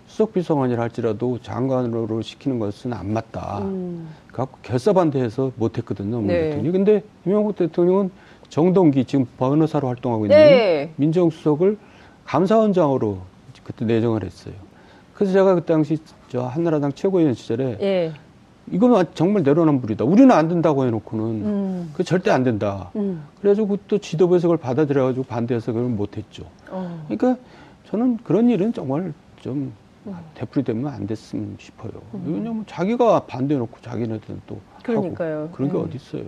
수석 0.08 0.34
비서관이라 0.34 0.82
할지라도 0.82 1.40
장관으로 1.44 2.24
시키는 2.24 2.58
것은 2.58 2.94
안 2.94 3.14
맞다. 3.14 3.60
음. 3.60 4.10
갖고 4.32 4.58
결사 4.64 4.92
반대해서 4.92 5.52
못했거든요. 5.58 6.10
노무현 6.10 6.28
네. 6.28 6.44
대통령이. 6.50 6.72
근데 6.72 7.04
이명박 7.28 7.56
대통령은 7.58 8.10
정동기 8.50 9.06
지금 9.06 9.28
변호사로 9.38 9.88
활동하고 9.88 10.26
있는 10.26 10.36
네. 10.36 10.92
민정수석을 10.96 11.78
감사원장으로 12.26 13.20
그때 13.64 13.86
내정을 13.86 14.24
했어요. 14.24 14.56
그래서 15.14 15.32
제가 15.34 15.54
그 15.54 15.64
당시 15.64 16.00
저 16.30 16.42
한나라당 16.42 16.94
최고위원 16.94 17.36
시절에 17.36 17.78
예. 17.80 18.14
이건 18.70 19.06
정말 19.14 19.44
내로남불이다. 19.44 20.06
우리는 20.06 20.32
안 20.32 20.48
된다고 20.48 20.86
해놓고는 20.86 21.26
음. 21.26 21.92
그 21.94 22.04
절대 22.04 22.32
안 22.32 22.44
된다. 22.44 22.92
음. 22.96 23.24
그래가지고 23.40 23.78
또 23.88 23.98
지도부에서 23.98 24.48
그걸 24.48 24.58
받아들여가지고 24.58 25.26
반대해서 25.26 25.74
그걸 25.74 25.90
못했죠. 25.90 26.44
어. 26.70 27.06
그러니까 27.08 27.42
저는 27.90 28.18
그런 28.24 28.50
일은 28.50 28.72
정말 28.72 29.14
좀 29.42 29.74
되풀이 30.36 30.64
되면 30.64 30.88
안 30.88 31.06
됐으면 31.06 31.58
싶어요. 31.60 31.92
왜냐면 32.26 32.64
자기가 32.66 33.22
반대해놓고 33.26 33.82
자기네들은 33.82 34.42
또 34.48 34.60
그러니까요. 34.84 35.38
하고 35.42 35.52
그런 35.52 35.72
게 35.72 35.78
음. 35.78 35.84
어디 35.84 35.98
있어요. 35.98 36.24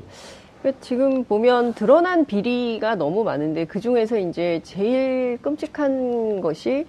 그러니까 0.61 0.81
지금 0.81 1.23
보면 1.23 1.73
드러난 1.73 2.25
비리가 2.25 2.95
너무 2.95 3.23
많은데 3.23 3.65
그 3.65 3.79
중에서 3.79 4.17
이제 4.17 4.61
제일 4.63 5.37
끔찍한 5.41 6.41
것이 6.41 6.85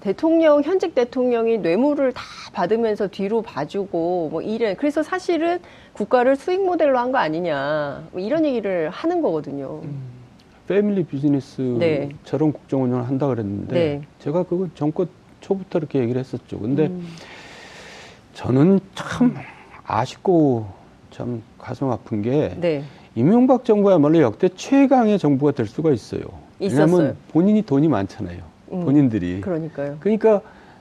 대통령 0.00 0.62
현직 0.62 0.94
대통령이 0.94 1.58
뇌물을 1.58 2.12
다 2.12 2.22
받으면서 2.52 3.08
뒤로 3.08 3.42
봐주고 3.42 4.28
뭐 4.30 4.42
이래 4.42 4.74
그래서 4.74 5.02
사실은 5.02 5.58
국가를 5.92 6.36
수익 6.36 6.64
모델로 6.64 6.98
한 6.98 7.08
거 7.12 7.18
아니냐 7.18 8.04
뭐 8.12 8.20
이런 8.20 8.44
얘기를 8.44 8.90
하는 8.90 9.22
거거든요. 9.22 9.80
패밀리 10.68 11.02
비즈니스처럼 11.04 11.78
네. 11.78 12.08
국정 12.52 12.82
운영을 12.84 13.08
한다 13.08 13.26
그랬는데 13.26 13.74
네. 13.74 14.02
제가 14.18 14.42
그거 14.44 14.68
정권 14.74 15.08
초부터 15.40 15.78
이렇게 15.78 15.98
얘기를 16.00 16.20
했었죠. 16.20 16.58
근데 16.58 16.86
음. 16.88 17.06
저는 18.34 18.78
참 18.94 19.34
아쉽고 19.84 20.66
참 21.10 21.42
가슴 21.58 21.90
아픈 21.90 22.20
게 22.22 22.54
네. 22.60 22.84
이명박 23.14 23.64
정부야말로 23.64 24.20
역대 24.20 24.48
최강의 24.48 25.18
정부가 25.18 25.52
될 25.52 25.66
수가 25.66 25.90
있어요. 25.90 26.20
있었어요. 26.60 26.86
왜냐하면 26.86 27.16
본인이 27.32 27.62
돈이 27.62 27.88
많잖아요. 27.88 28.38
음. 28.72 28.84
본인들이. 28.84 29.40
그러니까요. 29.40 29.96
그러니까 30.00 30.40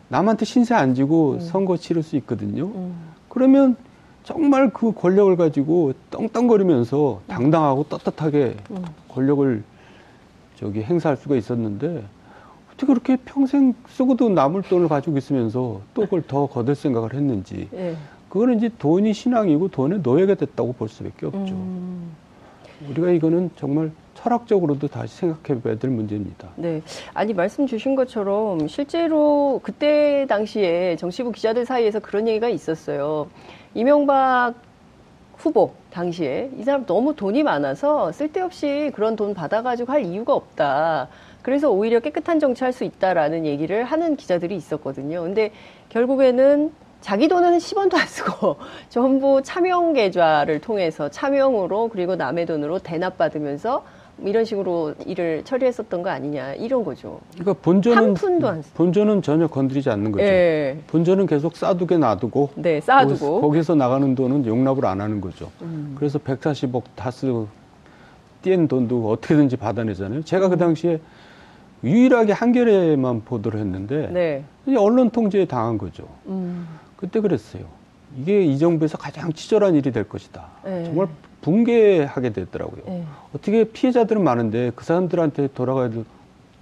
남한테 0.10 0.46
신세 0.46 0.74
안 0.76 0.96
지고 0.96 1.34
음. 1.34 1.40
선거 1.40 1.78
치를 1.78 2.04
수 2.04 2.16
있거든요. 2.18 2.66
음. 2.66 2.96
그러면 3.30 3.76
정말 4.24 4.72
그 4.72 4.92
권력을 4.92 5.36
가지고 5.38 5.94
떵떵거리면서 6.12 7.22
당당하고 7.28 7.86
떳떳하게 7.86 8.58
음. 8.72 8.84
권력을 9.10 9.64
저기 10.56 10.82
행사할 10.82 11.18
수가 11.18 11.36
있었는데 11.36 12.04
어떻게 12.68 12.88
그렇게 12.88 13.18
평생 13.18 13.74
쓰고도 13.88 14.30
남을 14.30 14.64
돈을 14.64 14.88
가지고 14.88 15.18
있으면서 15.18 15.82
또 15.94 16.02
그걸 16.04 16.24
더 16.28 16.48
거둘 16.48 16.76
생각을 16.76 17.14
했는지 17.14 17.70
예. 17.74 17.96
그거는 18.30 18.58
이제 18.58 18.70
돈이 18.78 19.14
신앙이고 19.14 19.70
돈의 19.70 20.00
노예가 20.02 20.36
됐다고 20.36 20.74
볼 20.74 20.90
수밖에 20.90 21.26
없죠. 21.26 21.54
음. 21.54 22.12
우리가 22.90 23.12
이거는 23.12 23.50
정말 23.56 23.92
철학적으로도 24.18 24.88
다시 24.88 25.16
생각해 25.18 25.62
봐야 25.62 25.78
될 25.78 25.92
문제입니다. 25.92 26.50
네. 26.56 26.82
아니, 27.14 27.34
말씀 27.34 27.68
주신 27.68 27.96
것처럼 27.96 28.68
실제로 28.68 29.60
그때 29.64 30.26
당시에 30.28 30.96
정치부 30.96 31.32
기자들 31.32 31.66
사이에서 31.66 32.00
그런 32.00 32.28
얘기가 32.28 32.50
있었어요. 32.50 33.28
이명박 33.76 34.56
후보 35.38 35.74
당시에 35.92 36.50
이 36.58 36.64
사람 36.64 36.86
너무 36.88 37.16
돈이 37.16 37.44
많아서 37.44 38.12
쓸데없이 38.12 38.92
그런 38.96 39.16
돈 39.16 39.36
받아가지고 39.36 39.94
할 39.94 40.04
이유가 40.04 40.34
없다. 40.34 41.10
그래서 41.44 41.70
오히려 41.70 42.00
깨끗한 42.00 42.40
정치할 42.40 42.74
수 42.74 42.84
있다라는 42.84 43.46
얘기를 43.46 43.84
하는 43.84 44.16
기자들이 44.16 44.56
있었거든요. 44.56 45.22
근데 45.22 45.52
결국에는 45.90 46.72
자기 47.02 47.28
돈은 47.28 47.60
10원도 47.60 47.96
안 47.96 48.08
쓰고 48.08 48.58
전부 48.90 49.42
차명 49.44 49.94
계좌를 49.94 50.60
통해서 50.60 51.08
차명으로 51.10 51.90
그리고 51.90 52.16
남의 52.16 52.48
돈으로 52.48 52.80
대납받으면서 52.80 53.70
뭐 53.70 53.97
이런 54.24 54.46
식으로 54.46 54.96
일을 55.06 55.44
처리했었던 55.44 56.02
거 56.02 56.10
아니냐 56.10 56.54
이런 56.56 56.84
거죠. 56.84 57.20
그러니까 57.36 57.54
본전은 57.62 57.98
한 57.98 58.14
푼도 58.16 58.48
안 58.48 58.62
쓰- 58.64 58.74
본전은 58.74 59.22
전혀 59.22 59.48
건드리지 59.48 59.90
않는 59.92 60.12
거죠. 60.12 60.24
예. 60.26 60.78
본전은 60.88 61.28
계속 61.28 61.56
싸두게 61.56 61.98
놔두고 61.98 62.50
네, 62.56 62.82
쌓아두고. 62.82 63.42
거기서, 63.42 63.76
나가는 63.76 64.16
돈은 64.16 64.46
용납을 64.46 64.86
안 64.86 65.02
하는 65.02 65.22
거죠. 65.22 65.52
음. 65.62 65.94
그래서 65.98 66.18
140억 66.20 66.84
다스 66.96 67.46
띄엔 68.42 68.68
돈도 68.68 69.10
어떻게든지 69.12 69.58
받아내잖아요. 69.58 70.24
제가 70.24 70.50
그 70.50 70.58
당시에 70.58 71.00
유일하게 71.84 72.34
한겨레만 72.34 73.22
보도를 73.24 73.60
했는데 73.60 74.10
네. 74.12 74.76
언론 74.78 75.12
통제에 75.12 75.46
당한 75.46 75.78
거죠. 75.78 76.08
음. 76.26 76.68
그때 76.96 77.20
그랬어요. 77.20 77.64
이게 78.20 78.42
이 78.44 78.58
정부에서 78.58 78.98
가장 78.98 79.32
치졸한 79.32 79.76
일이 79.76 79.92
될 79.92 80.06
것이다. 80.10 80.48
네. 80.66 80.86
정말 80.86 81.08
붕괴하게 81.42 82.32
됐더라고요. 82.34 82.82
네. 82.86 83.04
어떻게 83.34 83.64
피해자들은 83.64 84.24
많은데 84.24 84.72
그 84.76 84.84
사람들한테 84.84 85.50
돌아가야 85.54 85.92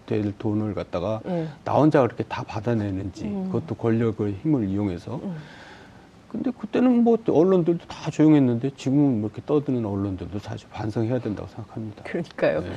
될 0.05 0.37
돈을 0.37 0.73
갖다가 0.75 1.21
네. 1.25 1.47
나 1.63 1.73
혼자 1.73 2.01
그렇게 2.01 2.23
다 2.23 2.43
받아내는지 2.43 3.25
음. 3.25 3.45
그것도 3.51 3.75
권력의 3.75 4.35
힘을 4.43 4.67
이용해서 4.69 5.15
음. 5.23 5.35
근데 6.29 6.51
그때는 6.51 7.03
뭐 7.03 7.17
언론들도 7.27 7.87
다 7.87 8.11
조용했는데 8.11 8.71
지금은 8.75 9.21
뭐 9.21 9.29
이렇게 9.29 9.41
떠드는 9.45 9.85
언론들도 9.85 10.39
사실 10.39 10.67
반성해야 10.69 11.19
된다고 11.19 11.47
생각합니다. 11.47 12.03
그러니까요. 12.03 12.61
네. 12.61 12.71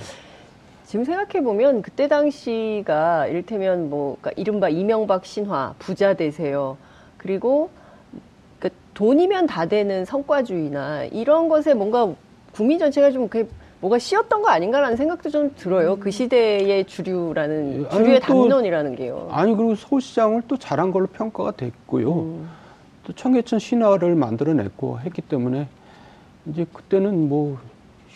지금 0.87 1.05
생각해 1.05 1.45
보면 1.45 1.83
그때 1.83 2.09
당시가 2.09 3.27
이를테면 3.27 3.91
뭐 3.91 4.17
그러니까 4.21 4.41
이른바 4.41 4.69
이명박 4.69 5.27
신화 5.27 5.75
부자 5.79 6.15
되세요. 6.15 6.79
그리고 7.19 7.69
그 7.69 7.79
돈이면 8.99 9.47
다 9.47 9.65
되는 9.67 10.05
성과주의나 10.05 11.05
이런 11.05 11.49
것에 11.49 11.73
뭔가 11.73 12.13
국민 12.51 12.81
전체가 12.81 13.13
좀 13.13 13.29
그게 13.29 13.49
뭐가 13.81 13.97
씌었던 13.97 14.43
거 14.43 14.49
아닌가라는 14.49 14.97
생각도 14.97 15.31
좀 15.31 15.55
들어요. 15.55 15.97
그 16.01 16.11
시대의 16.11 16.85
주류라는 16.85 17.85
예, 17.85 17.89
주류의 17.91 18.19
또- 18.19 18.27
담론이라는 18.27 18.97
게요. 18.97 19.29
아니 19.31 19.55
그리고 19.55 19.77
서울시장을 19.77 20.43
또 20.49 20.57
잘한 20.57 20.91
걸로 20.91 21.07
평가가 21.07 21.53
됐고요. 21.53 22.13
음. 22.13 22.49
또 23.05 23.13
청계천 23.13 23.61
신화를 23.61 24.17
만들어냈고 24.17 24.99
했기 24.99 25.23
때문에 25.23 25.69
이제 26.47 26.67
그때는 26.73 27.29
뭐 27.29 27.57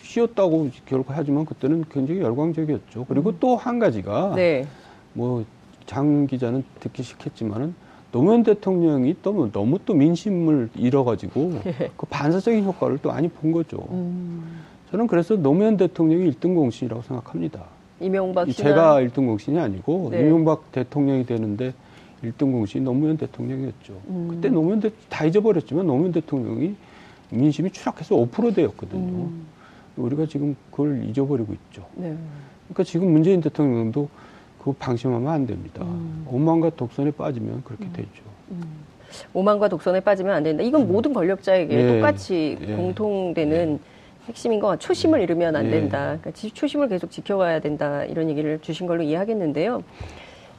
쉬었다고 0.02 0.68
결국 0.84 1.06
하지만 1.10 1.44
그때는 1.44 1.84
굉장히 1.92 2.22
열광적이었죠. 2.22 3.06
그리고 3.08 3.38
또한 3.38 3.78
가지가 3.78 4.30
음. 4.30 4.34
네. 4.34 4.66
뭐장 5.12 6.26
기자는 6.26 6.64
듣기 6.80 7.04
싫겠지만은 7.04 7.72
노무현 8.12 8.42
대통령이 8.42 9.16
또뭐 9.22 9.50
너무 9.52 9.78
또 9.84 9.94
민심을 9.94 10.68
잃어가지고 10.76 11.60
그 11.96 12.06
반사적인 12.06 12.62
효과를 12.64 12.98
또 13.02 13.08
많이 13.08 13.28
본 13.28 13.52
거죠. 13.52 13.78
음. 13.90 14.60
저는 14.90 15.06
그래서 15.06 15.34
노무현 15.34 15.78
대통령이 15.78 16.26
일등 16.26 16.54
공신이라고 16.54 17.02
생각합니다. 17.02 17.64
이명박 18.00 18.48
이 18.48 18.52
신화 18.52 18.68
제가 18.68 19.00
일등 19.00 19.26
공신이 19.26 19.58
아니고 19.58 20.08
네. 20.10 20.20
이명박 20.20 20.70
대통령이 20.72 21.24
되는데 21.24 21.72
일등 22.22 22.52
공신이 22.52 22.84
노무현 22.84 23.16
대통령이었죠. 23.16 23.94
음. 24.08 24.28
그때 24.30 24.50
노무현 24.50 24.80
대, 24.80 24.90
다 25.08 25.24
잊어버렸지만 25.24 25.86
노무현 25.86 26.12
대통령이 26.12 26.74
민심이 27.30 27.70
추락해서 27.70 28.14
5%대였거든요. 28.14 29.00
음. 29.00 29.46
우리가 29.96 30.26
지금 30.26 30.54
그걸 30.70 31.04
잊어버리고 31.08 31.54
있죠. 31.54 31.86
네. 31.94 32.14
그러니까 32.68 32.84
지금 32.84 33.10
문재인 33.10 33.40
대통령도 33.40 34.08
그거 34.62 34.74
방심하면 34.78 35.28
안 35.28 35.44
됩니다. 35.44 35.82
음. 35.82 36.24
오만과 36.30 36.70
독선에 36.70 37.10
빠지면 37.10 37.62
그렇게 37.64 37.84
되죠. 37.92 38.22
오만과 39.34 39.68
독선에 39.68 40.00
빠지면 40.00 40.32
안 40.34 40.42
된다. 40.44 40.62
이건 40.62 40.86
모든 40.86 41.12
권력자에게 41.12 41.74
예. 41.76 41.94
똑같이 41.96 42.56
예. 42.60 42.76
공통되는 42.76 43.80
핵심인 44.28 44.60
것 44.60 44.68
같아요. 44.68 44.78
초심을 44.78 45.20
잃으면 45.20 45.56
안 45.56 45.66
예. 45.66 45.70
된다. 45.70 45.98
그러니까 46.20 46.30
지- 46.30 46.52
초심을 46.52 46.88
계속 46.88 47.10
지켜가야 47.10 47.58
된다. 47.60 48.04
이런 48.04 48.30
얘기를 48.30 48.60
주신 48.60 48.86
걸로 48.86 49.02
이해하겠는데요. 49.02 49.82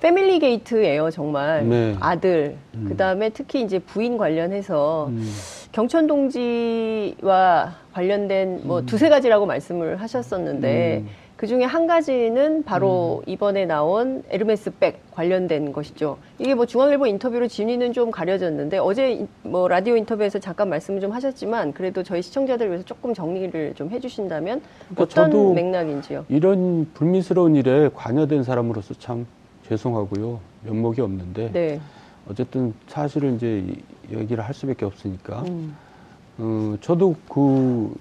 패밀리 0.01 0.37
게이트예요, 0.39 1.09
정말. 1.11 1.65
네. 1.65 1.95
아들, 2.01 2.57
음. 2.75 2.85
그 2.89 2.97
다음에 2.97 3.29
특히 3.29 3.61
이제 3.61 3.79
부인 3.79 4.17
관련해서 4.17 5.07
음. 5.07 5.25
경천 5.71 6.07
동지와 6.07 7.73
관련된 7.93 8.61
뭐 8.65 8.81
두세 8.81 9.07
가지라고 9.07 9.45
말씀을 9.45 10.01
하셨었는데 10.01 11.03
음. 11.05 11.22
그 11.35 11.47
중에 11.47 11.63
한 11.63 11.87
가지는 11.87 12.63
바로 12.63 13.21
이번에 13.25 13.65
나온 13.65 14.23
에르메스 14.29 14.71
백 14.79 15.01
관련된 15.11 15.73
것이죠. 15.73 16.17
이게 16.39 16.53
뭐 16.53 16.65
중앙일보 16.65 17.07
인터뷰로 17.07 17.47
진위는 17.47 17.91
좀 17.91 18.11
가려졌는데 18.11 18.77
어제 18.77 19.11
인- 19.13 19.27
뭐 19.41 19.67
라디오 19.67 19.95
인터뷰에서 19.97 20.39
잠깐 20.39 20.69
말씀을 20.69 21.01
좀 21.01 21.11
하셨지만 21.11 21.73
그래도 21.73 22.03
저희 22.03 22.21
시청자들 22.21 22.67
위해서 22.67 22.85
조금 22.85 23.13
정리를 23.13 23.73
좀 23.75 23.89
해주신다면 23.89 24.61
그러니까 24.95 25.03
어떤 25.21 25.53
맥락인지요. 25.55 26.25
이런 26.29 26.87
불미스러운 26.93 27.55
일에 27.55 27.89
관여된 27.93 28.43
사람으로서 28.43 28.93
참 28.99 29.25
죄송하고요. 29.67 30.39
면목이 30.65 31.01
없는데 31.01 31.51
네. 31.51 31.79
어쨌든 32.29 32.73
사실을 32.87 33.33
이제 33.33 33.63
이- 33.67 34.15
얘기를 34.15 34.43
할 34.45 34.53
수밖에 34.53 34.85
없으니까 34.85 35.41
음. 35.47 35.75
어, 36.37 36.75
저도 36.79 37.15
그 37.27 37.93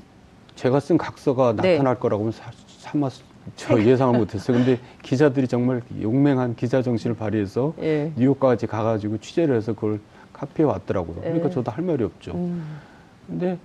제가 0.54 0.78
쓴 0.80 0.98
각서가 0.98 1.54
네. 1.56 1.72
나타날 1.78 1.98
거라고는 1.98 2.30
사, 2.30 2.50
차마 2.92 3.08
저 3.56 3.82
예상을 3.82 4.18
못했어요. 4.18 4.58
근데 4.58 4.78
기자들이 5.02 5.48
정말 5.48 5.82
용맹한 6.00 6.56
기자 6.56 6.82
정신을 6.82 7.16
발휘해서 7.16 7.72
예. 7.80 8.12
뉴욕까지 8.16 8.66
가가지고 8.66 9.18
취재를 9.18 9.56
해서 9.56 9.72
그걸 9.72 9.98
카피해 10.34 10.68
왔더라고요. 10.68 11.16
그러니까 11.22 11.48
예. 11.48 11.50
저도 11.50 11.70
할 11.70 11.82
말이 11.84 12.04
없죠. 12.04 12.32
음. 12.32 12.78
근데 13.26 13.58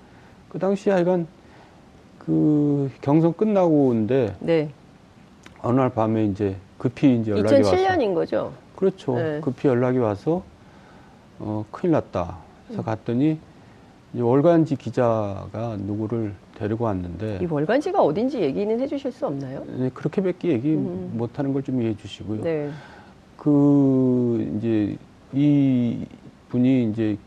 그 0.50 0.58
당시에 0.58 0.94
하여간 0.94 1.28
그 2.20 2.90
경선 3.02 3.34
끝나고인데 3.34 4.38
네. 4.40 4.70
어느 5.62 5.80
날 5.80 5.90
밤에 5.90 6.26
이제 6.26 6.56
급히 6.78 7.20
이제 7.20 7.32
연락이 7.32 7.56
와서 7.56 7.76
2007년인 7.76 8.16
거죠. 8.16 8.54
그렇죠. 8.78 9.16
네. 9.16 9.42
급히 9.42 9.68
연락이 9.68 9.98
와서 9.98 10.42
어 11.40 11.66
큰일 11.72 11.92
났다. 11.92 12.38
그래서 12.68 12.82
갔더니 12.82 13.40
월간지 14.16 14.78
기자가 14.78 15.76
누구를 15.80 16.34
데리고 16.58 16.86
왔는데 16.86 17.40
이 17.42 17.46
월간지가 17.46 18.02
어딘지 18.02 18.42
얘기는 18.42 18.80
해주실 18.80 19.12
수 19.12 19.28
없나요? 19.28 19.64
네, 19.78 19.90
그렇게밖에 19.94 20.50
얘기 20.50 20.74
음. 20.74 21.12
못하는 21.14 21.54
걸 21.54 21.62
좀 21.62 21.80
이해해 21.82 21.96
주시고요. 21.98 22.42
네. 22.42 22.70
그 23.38 24.54
이제 24.58 24.98
이 25.34 26.06
분이 26.50 26.90
이제 26.92 27.18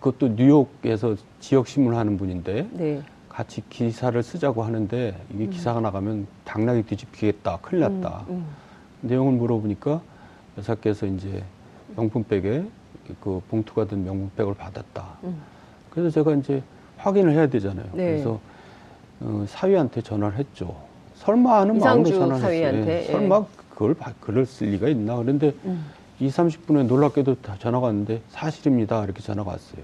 그것도 0.00 0.34
뉴욕에서 0.34 1.16
지역 1.40 1.66
신문 1.68 1.94
하는 1.94 2.16
분인데 2.18 2.68
네. 2.72 3.02
같이 3.28 3.62
기사를 3.70 4.20
쓰자고 4.22 4.62
하는데 4.62 5.16
이게 5.32 5.46
기사가 5.46 5.80
나가면 5.80 6.26
당나귀 6.44 6.82
뒤집히겠다, 6.82 7.58
큰일 7.62 7.80
났다. 7.80 8.26
음, 8.28 8.44
내용을 9.00 9.32
물어보니까 9.34 10.02
여사께서 10.58 11.06
이제 11.06 11.42
명품백에 11.96 12.64
그 13.20 13.40
봉투가 13.48 13.86
든 13.86 14.04
명품백을 14.04 14.54
받았다. 14.54 15.18
음. 15.24 15.40
그래서 15.88 16.10
제가 16.10 16.34
이제 16.34 16.62
확인을 17.02 17.32
해야 17.32 17.46
되잖아요. 17.48 17.86
네. 17.92 18.04
그래서 18.12 18.40
어, 19.20 19.44
사위한테 19.48 20.02
전화를 20.02 20.38
했죠. 20.38 20.74
설마 21.16 21.60
하는 21.60 21.78
마음으로 21.78 22.08
전화를 22.10 22.40
사위한테, 22.40 22.80
했어요. 22.98 23.08
예. 23.08 23.12
설마 23.12 23.44
그걸 23.70 23.94
바- 23.94 24.12
그럴 24.20 24.46
쓸 24.46 24.68
리가 24.70 24.88
있나? 24.88 25.16
그런데 25.16 25.52
음. 25.64 25.84
2, 26.20 26.28
30분에 26.28 26.86
놀랍게도 26.86 27.36
다 27.42 27.56
전화가 27.58 27.86
왔는데 27.86 28.22
사실입니다. 28.30 29.04
이렇게 29.04 29.20
전화가 29.22 29.50
왔어요. 29.50 29.82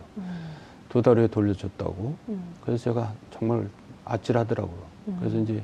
두달 0.88 1.18
후에 1.18 1.26
돌려줬다고. 1.26 2.14
음. 2.28 2.42
그래서 2.64 2.84
제가 2.84 3.12
정말 3.32 3.68
아찔하더라고요. 4.04 4.88
그래서 5.20 5.38
이제 5.38 5.62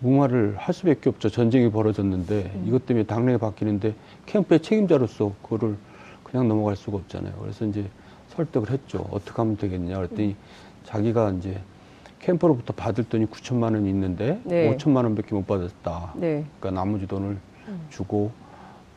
무마를 0.00 0.54
할 0.56 0.74
수밖에 0.74 1.10
없죠. 1.10 1.28
전쟁이 1.28 1.70
벌어졌는데 1.70 2.52
음. 2.54 2.64
이것 2.66 2.86
때문에 2.86 3.04
당내에 3.06 3.36
바뀌는데 3.36 3.94
캠프의 4.26 4.60
책임자로서 4.60 5.32
그거를 5.42 5.76
그냥 6.24 6.48
넘어갈 6.48 6.76
수가 6.76 6.96
없잖아요. 6.98 7.34
그래서 7.40 7.64
이제 7.66 7.84
설득을 8.30 8.70
했죠. 8.70 9.06
어떻게 9.10 9.32
하면 9.36 9.56
되겠냐 9.56 9.96
그랬더니 9.96 10.28
음. 10.30 10.36
자기가 10.84 11.30
이제 11.38 11.58
캠프로부터 12.20 12.72
받을 12.72 13.04
돈이 13.04 13.26
9천만 13.26 13.74
원이 13.74 13.88
있는데 13.88 14.40
네. 14.44 14.76
5천만 14.76 15.04
원밖에 15.04 15.34
못 15.34 15.46
받았다. 15.46 16.12
네. 16.16 16.44
그러니까 16.58 16.80
나머지 16.82 17.06
돈을 17.06 17.36
주고 17.88 18.30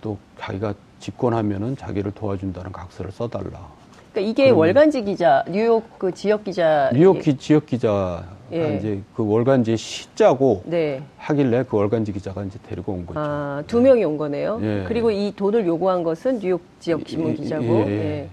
또 0.02 0.18
자기가 0.40 0.74
집권하면은 1.00 1.78
자기를 1.78 2.12
도와준다는 2.12 2.72
각서를 2.72 3.12
써달라. 3.12 3.68
그러니까 4.12 4.32
이게 4.32 4.50
월간지 4.50 5.04
기자, 5.04 5.44
뉴욕 5.50 5.84
그 5.98 6.12
지역 6.12 6.44
기자. 6.44 6.92
뉴욕 6.94 7.20
기, 7.20 7.36
지역 7.38 7.66
기자가 7.66 8.26
예. 8.52 8.78
이제 8.78 9.02
그 9.16 9.26
월간지에 9.28 9.76
시자고 9.76 10.62
네. 10.66 11.02
하길래 11.18 11.64
그 11.64 11.78
월간지 11.78 12.14
기자가 12.14 12.44
이제 12.44 12.60
데리고 12.68 12.94
온 12.94 13.06
거죠. 13.06 13.20
아, 13.20 13.64
두 13.66 13.82
명이 13.82 14.04
온 14.04 14.18
거네요. 14.18 14.60
예. 14.62 14.86
그리고 14.88 15.10
이 15.10 15.34
돈을 15.36 15.66
요구한 15.66 16.04
것은 16.04 16.40
뉴욕 16.40 16.62
지역 16.80 17.02
신문 17.08 17.32
예, 17.32 17.36
기자고. 17.36 17.66
예, 17.66 17.86
예. 17.88 17.92
예. 17.92 18.30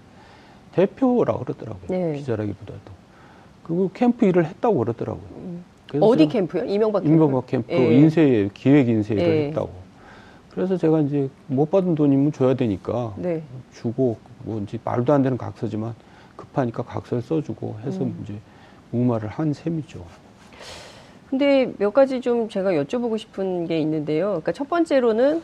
대표라고 0.72 1.44
그러더라고요. 1.44 1.86
네. 1.88 2.12
기자라기보다도. 2.18 2.99
그리고 3.70 3.88
캠프 3.94 4.26
일을 4.26 4.44
했다고 4.46 4.78
그러더라고요. 4.78 5.22
그래서 5.88 6.04
어디 6.04 6.26
캠프요? 6.26 6.64
이명박 6.64 7.04
캠프. 7.04 7.14
인건박 7.14 7.46
캠프 7.46 7.72
예. 7.72 7.94
인쇄 7.94 8.50
기획 8.52 8.88
인쇄를 8.88 9.22
예. 9.22 9.46
했다고. 9.46 9.70
그래서 10.50 10.76
제가 10.76 10.98
이제 11.00 11.30
못 11.46 11.70
받은 11.70 11.94
돈이면 11.94 12.32
줘야 12.32 12.54
되니까 12.54 13.14
네. 13.16 13.42
주고 13.72 14.16
뭐 14.42 14.60
이제 14.60 14.76
말도 14.84 15.12
안 15.12 15.22
되는 15.22 15.38
각서지만 15.38 15.94
급하니까 16.34 16.82
각서를 16.82 17.22
써주고 17.22 17.76
해서 17.84 18.02
음. 18.02 18.18
이제 18.24 18.34
무마를 18.90 19.28
한 19.28 19.52
셈이죠. 19.52 20.04
근데 21.28 21.72
몇 21.78 21.92
가지 21.92 22.20
좀 22.20 22.48
제가 22.48 22.72
여쭤보고 22.72 23.18
싶은 23.18 23.68
게 23.68 23.78
있는데요. 23.78 24.26
그러니까 24.26 24.50
첫 24.50 24.68
번째로는 24.68 25.42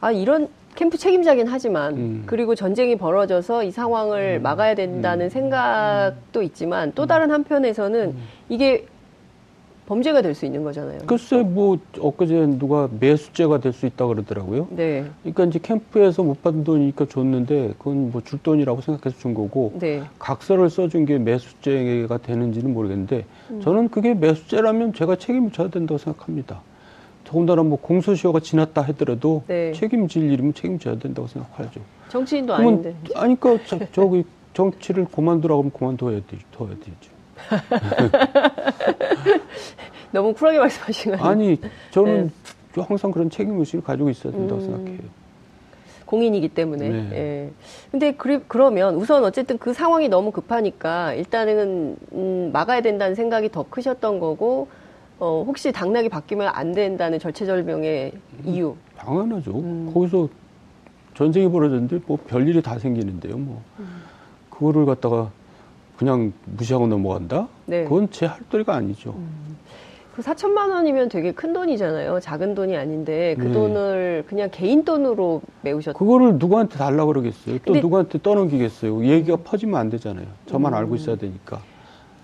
아 0.00 0.12
이런 0.12 0.48
캠프 0.74 0.98
책임자긴 0.98 1.46
하지만 1.46 1.94
음. 1.96 2.22
그리고 2.26 2.54
전쟁이 2.54 2.96
벌어져서 2.96 3.64
이 3.64 3.70
상황을 3.70 4.40
막아야 4.40 4.74
된다는 4.74 5.30
생각도 5.30 6.42
있지만 6.42 6.92
또 6.94 7.06
다른 7.06 7.30
한편에서는 7.30 8.14
이게 8.48 8.86
범죄가 9.86 10.22
될 10.22 10.34
수 10.34 10.46
있는 10.46 10.64
거잖아요. 10.64 11.00
글쎄 11.06 11.42
뭐 11.42 11.78
엊그제 12.00 12.56
누가 12.58 12.88
매수죄가 12.98 13.58
될 13.60 13.74
수 13.74 13.84
있다 13.84 14.06
그러더라고요. 14.06 14.66
네, 14.70 15.04
그러니까 15.22 15.44
이제 15.44 15.58
캠프에서 15.62 16.22
못 16.22 16.42
받은 16.42 16.64
돈이니까 16.64 17.04
줬는데 17.06 17.74
그건 17.78 18.10
뭐 18.10 18.22
줄 18.22 18.38
돈이라고 18.42 18.80
생각해서 18.80 19.20
준 19.20 19.34
거고 19.34 19.74
네. 19.78 20.02
각서를 20.18 20.70
써준 20.70 21.04
게 21.04 21.18
매수죄가 21.18 22.16
되는지는 22.18 22.72
모르겠는데 22.72 23.26
음. 23.50 23.60
저는 23.60 23.90
그게 23.90 24.14
매수죄라면 24.14 24.94
제가 24.94 25.16
책임을 25.16 25.52
져야 25.52 25.68
된다고 25.68 25.98
생각합니다. 25.98 26.62
더군다나 27.34 27.64
뭐 27.64 27.76
공소시효가 27.80 28.38
지났다 28.38 28.82
하더라도 28.82 29.42
네. 29.48 29.72
책임질 29.72 30.30
일이면 30.30 30.54
책임져야 30.54 31.00
된다고 31.00 31.26
생각하죠. 31.26 31.80
정치인도 32.08 32.54
아닌데. 32.54 32.94
아니 33.16 33.38
그러니까 33.38 33.66
저, 33.66 33.80
저기 33.90 34.22
정치를 34.52 35.06
그만두라고 35.06 35.62
하면 35.62 35.72
그만둬야 35.72 36.20
되, 36.28 36.38
둬야 36.56 36.68
되죠. 36.68 37.12
너무 40.12 40.32
쿨하게 40.32 40.60
말씀하신 40.60 41.16
거 41.16 41.24
아니에요? 41.24 41.56
아니 41.56 41.60
저는 41.90 42.30
항상 42.76 43.10
그런 43.10 43.28
책임 43.28 43.58
의식을 43.58 43.82
가지고 43.82 44.10
있어야 44.10 44.32
된다고 44.32 44.60
네. 44.60 44.68
음. 44.68 44.76
생각해요. 44.76 45.00
공인이기 46.06 46.50
때문에. 46.50 46.88
네. 46.88 47.08
예. 47.12 47.50
근데 47.90 48.12
그리, 48.12 48.38
그러면 48.46 48.94
우선 48.94 49.24
어쨌든 49.24 49.58
그 49.58 49.72
상황이 49.72 50.08
너무 50.08 50.30
급하니까 50.30 51.14
일단은 51.14 51.96
음, 52.12 52.50
막아야 52.52 52.80
된다는 52.80 53.16
생각이 53.16 53.50
더 53.50 53.64
크셨던 53.68 54.20
거고 54.20 54.68
어, 55.24 55.42
혹시 55.46 55.72
당락이 55.72 56.10
바뀌면 56.10 56.48
안 56.52 56.72
된다는 56.72 57.18
절체절명의 57.18 58.12
이유. 58.44 58.74
당연하죠. 58.98 59.52
음. 59.58 59.90
거기서 59.94 60.28
전쟁이 61.14 61.48
벌어졌는데 61.50 62.00
뭐 62.06 62.18
별일이 62.26 62.60
다 62.60 62.78
생기는데요. 62.78 63.38
뭐 63.38 63.62
음. 63.78 64.02
그거를 64.50 64.84
갖다가 64.84 65.30
그냥 65.96 66.34
무시하고 66.44 66.86
넘어간다? 66.88 67.48
네. 67.64 67.84
그건 67.84 68.10
제 68.10 68.26
할 68.26 68.38
도리가 68.50 68.74
아니죠. 68.74 69.14
그 70.14 70.20
4천만 70.20 70.68
원이면 70.70 71.08
되게 71.08 71.32
큰 71.32 71.54
돈이잖아요. 71.54 72.20
작은 72.20 72.54
돈이 72.54 72.76
아닌데 72.76 73.34
그 73.38 73.44
네. 73.46 73.52
돈을 73.54 74.24
그냥 74.28 74.50
개인 74.52 74.84
돈으로 74.84 75.40
메우셨다. 75.62 75.98
그거를 75.98 76.36
누구한테 76.36 76.76
달라 76.76 77.06
그러겠어요. 77.06 77.56
또 77.60 77.64
근데- 77.64 77.80
누구한테 77.80 78.18
떠넘기겠어요. 78.22 79.06
얘기가 79.06 79.38
퍼지면 79.42 79.80
안 79.80 79.88
되잖아요. 79.88 80.26
저만 80.46 80.74
음. 80.74 80.76
알고 80.76 80.96
있어야 80.96 81.16
되니까. 81.16 81.62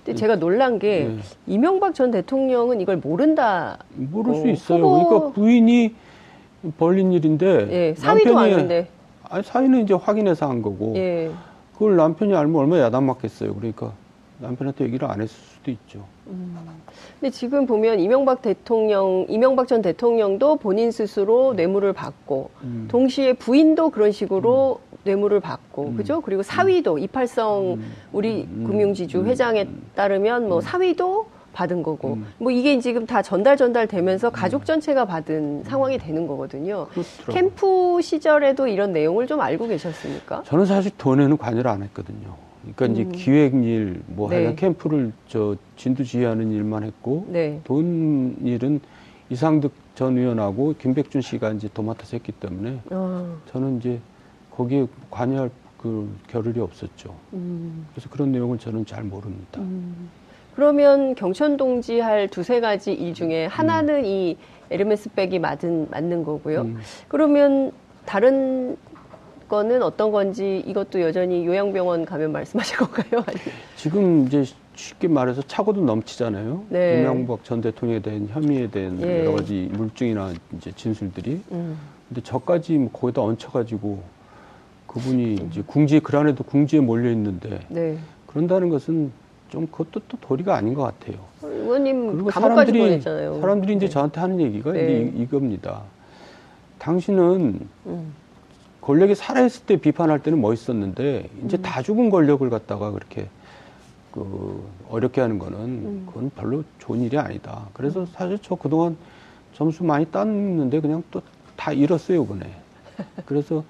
근데 0.05 0.19
제가 0.19 0.37
놀란 0.37 0.79
게 0.79 1.05
네. 1.05 1.17
이명박 1.47 1.95
전 1.95 2.11
대통령은 2.11 2.81
이걸 2.81 2.97
모른다. 2.97 3.79
모를 3.95 4.35
수 4.35 4.43
어, 4.43 4.47
있어요. 4.49 4.85
후보- 4.85 5.09
그러니까 5.09 5.33
부인이 5.33 5.95
벌린 6.79 7.13
일인데 7.13 7.69
예, 7.71 7.95
사위도 7.95 8.33
남편이- 8.35 8.55
아는데. 8.55 8.89
아니 9.29 9.43
사위는 9.45 9.83
이제 9.83 9.95
확인해서 9.95 10.49
한 10.49 10.63
거고 10.63 10.95
예. 10.97 11.31
그걸 11.75 11.97
남편이 11.97 12.35
알면 12.35 12.57
얼마나 12.57 12.83
야단 12.85 13.05
맞겠어요. 13.05 13.55
그러니까 13.55 13.93
남편한테 14.39 14.85
얘기를 14.87 15.07
안 15.11 15.21
했을 15.21 15.29
수도 15.29 15.71
있죠. 15.71 16.05
근데 17.21 17.31
지금 17.31 17.67
보면 17.67 18.01
이명박 18.01 18.41
대통령, 18.41 19.27
이명박 19.29 19.69
전 19.69 19.83
대통령도 19.83 20.57
본인 20.57 20.91
스스로 20.93 21.53
뇌물을 21.55 21.93
받고, 21.93 22.51
음. 22.63 22.87
동시에 22.91 23.35
부인도 23.35 23.91
그런 23.91 24.13
식으로 24.13 24.81
뇌물을 25.05 25.41
받고, 25.41 25.89
음. 25.89 25.97
그죠? 25.97 26.21
그리고 26.21 26.43
사위도 26.43 26.99
이팔성 26.99 27.75
음. 27.75 27.93
우리 28.13 28.47
음. 28.51 28.65
금융지주 28.67 29.21
음. 29.21 29.27
회장에 29.27 29.69
따르면 29.95 30.49
뭐 30.49 30.61
사위도 30.61 31.27
받은 31.53 31.83
거고, 31.83 32.15
음. 32.15 32.27
뭐 32.39 32.53
이게 32.53 32.79
지금 32.79 33.07
다 33.07 33.23
전달 33.23 33.57
전달 33.57 33.87
되면서 33.87 34.31
가족 34.31 34.65
전체가 34.65 35.05
받은 35.05 35.65
상황이 35.65 35.99
되는 35.99 36.27
거거든요. 36.27 36.87
그렇더라고요. 36.91 37.35
캠프 37.35 38.01
시절에도 38.03 38.69
이런 38.69 38.93
내용을 38.93 39.27
좀 39.27 39.41
알고 39.41 39.67
계셨습니까? 39.69 40.45
저는 40.45 40.67
사실 40.67 40.93
돈에는 40.97 41.37
관여를 41.39 41.69
안 41.71 41.83
했거든요. 41.83 42.37
그러니까 42.77 42.87
이제 42.87 43.03
음. 43.03 43.13
기획일, 43.13 44.03
뭐 44.07 44.29
네. 44.29 44.37
하여간 44.37 44.57
캠프를 44.57 45.13
저 45.27 45.57
진두지휘하는 45.77 46.53
일만 46.53 46.85
했고 46.85 47.25
네. 47.29 47.61
돈 47.65 48.37
일은 48.45 48.81
이상득 49.31 49.73
전 49.95 50.19
의원하고 50.19 50.75
김백준 50.79 51.21
씨가 51.21 51.53
이제 51.53 51.69
도맡아서 51.73 52.17
했기 52.17 52.33
때문에 52.33 52.81
어, 52.91 53.39
저는 53.51 53.79
이제 53.79 53.99
거기에 54.61 54.87
관여할 55.11 55.51
그 55.79 56.15
겨를이 56.29 56.61
없었죠. 56.61 57.15
음. 57.33 57.87
그래서 57.93 58.11
그런 58.11 58.31
내용을 58.33 58.59
저는 58.59 58.85
잘 58.85 59.03
모릅니다. 59.03 59.63
그러면 60.55 61.15
경천 61.15 61.57
동지 61.57 62.01
할 62.01 62.29
두세 62.29 62.61
가지 62.61 62.93
일 62.93 63.15
중에 63.15 63.47
하나는 63.47 64.05
이 64.05 64.37
에르메스 64.69 65.11
백이 65.11 65.39
맞은, 65.39 65.89
맞는 65.91 66.25
거고요. 66.25 66.63
음. 66.63 66.79
그러면 67.09 67.73
다른 68.05 68.77
거는 69.49 69.83
어떤 69.83 70.13
건지 70.13 70.63
이것도 70.67 71.01
여전히 71.01 71.47
요양병원 71.47 72.05
가면 72.05 72.31
말씀하실 72.31 72.77
건가요? 72.77 73.25
지금 73.77 74.27
이제 74.27 74.45
쉽게 74.75 75.09
말해서 75.09 75.41
차고도 75.43 75.81
넘치잖아요. 75.83 76.65
네. 76.69 77.01
이명박 77.01 77.43
전 77.43 77.63
대통령에 77.63 78.01
대한 78.01 78.29
혐의에 78.29 78.71
대한 78.71 79.01
예. 79.01 79.21
여러 79.21 79.33
가지 79.33 79.69
물증이나 79.73 80.35
이제 80.57 80.71
진술들이 80.73 81.41
음. 81.53 81.79
근데 82.09 82.21
저까지 82.23 82.75
뭐 82.75 82.93
거기다 82.93 83.23
얹혀가지고 83.23 84.20
그분이 84.95 85.35
이제 85.49 85.63
궁지에 85.65 86.01
그 86.01 86.17
안에도 86.19 86.43
궁지에 86.43 86.81
몰려 86.81 87.11
있는데 87.13 87.61
네. 87.69 87.97
그런다는 88.27 88.69
것은 88.71 89.13
좀 89.49 89.67
그것도 89.69 90.01
또 90.09 90.17
도리가 90.21 90.57
아닌 90.57 90.75
것 90.75 90.83
같아요. 90.83 91.17
의원님 91.43 92.13
그리고 92.13 92.31
사람들이 92.33 92.79
보냈잖아요. 92.79 93.41
사람들이 93.41 93.77
이제 93.77 93.87
네. 93.87 93.91
저한테 93.91 94.21
하는 94.21 94.41
얘기가 94.41 94.73
네. 94.73 95.13
이- 95.17 95.23
이겁니다. 95.23 95.83
당신은 96.79 97.61
음. 97.87 98.13
권력이 98.81 99.15
살아있을 99.15 99.67
때 99.67 99.77
비판할 99.77 100.23
때는 100.25 100.41
멋있었는데 100.41 101.29
이제 101.45 101.57
음. 101.57 101.63
다 101.63 101.83
죽은 101.83 102.11
권력을 102.11 102.49
갖다가 102.51 102.91
그렇게 102.91 103.29
그 104.11 104.69
어렵게 104.89 105.21
하는 105.21 105.39
거는 105.39 105.59
음. 105.59 106.03
그건 106.09 106.31
별로 106.31 106.65
좋은 106.81 107.01
일이 107.01 107.17
아니다. 107.17 107.69
그래서 107.75 108.07
사실 108.07 108.39
저 108.43 108.57
그동안 108.57 108.97
점수 109.55 109.85
많이 109.85 110.05
땄는데 110.07 110.81
그냥 110.81 111.05
또 111.13 111.23
다 111.57 111.75
잃었어요, 111.75 112.23
이번에. 112.25 112.47
그래서 113.27 113.63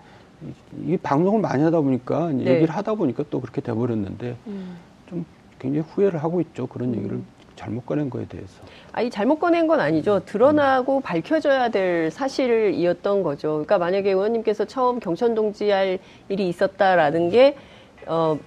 이- 0.87 0.96
방송을 0.96 1.40
많이 1.40 1.62
하다 1.62 1.81
보니까 1.81 2.31
네. 2.33 2.46
얘기를 2.55 2.68
하다 2.74 2.94
보니까 2.94 3.24
또 3.31 3.40
그렇게 3.40 3.61
돼버렸는데 3.61 4.37
음. 4.46 4.76
좀 5.09 5.24
굉장히 5.59 5.87
후회를 5.90 6.22
하고 6.22 6.40
있죠. 6.40 6.66
그런 6.66 6.94
얘기를 6.94 7.20
잘못 7.57 7.85
꺼낸 7.85 8.09
거에 8.09 8.24
대해서. 8.26 8.62
아니 8.92 9.11
잘못 9.11 9.38
꺼낸 9.38 9.66
건 9.66 9.81
아니죠. 9.81 10.20
드러나고 10.24 11.00
밝혀져야 11.00 11.68
될 11.68 12.11
사실이었던 12.11 13.22
거죠. 13.22 13.48
그러니까 13.50 13.76
만약에 13.79 14.11
의원님께서 14.11 14.64
처음 14.64 14.98
경천 14.98 15.35
동지할 15.35 15.98
일이 16.31 16.48
있었다라는 16.48 17.29
게 17.29 17.57
어, 18.07 18.38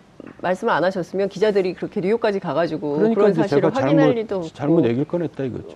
말씀을 0.41 0.73
안 0.73 0.83
하셨으면 0.83 1.29
기자들이 1.29 1.73
그렇게 1.75 2.01
뉴욕까지 2.01 2.39
가가지고 2.39 2.93
그러니까 2.95 3.21
그런 3.21 3.33
사실을 3.35 3.65
확인할 3.75 3.97
잘못, 4.07 4.13
리도 4.15 4.35
없고. 4.37 4.47
잘못 4.49 4.85
얘기를 4.85 5.05
꺼냈다 5.05 5.43
이거죠. 5.43 5.75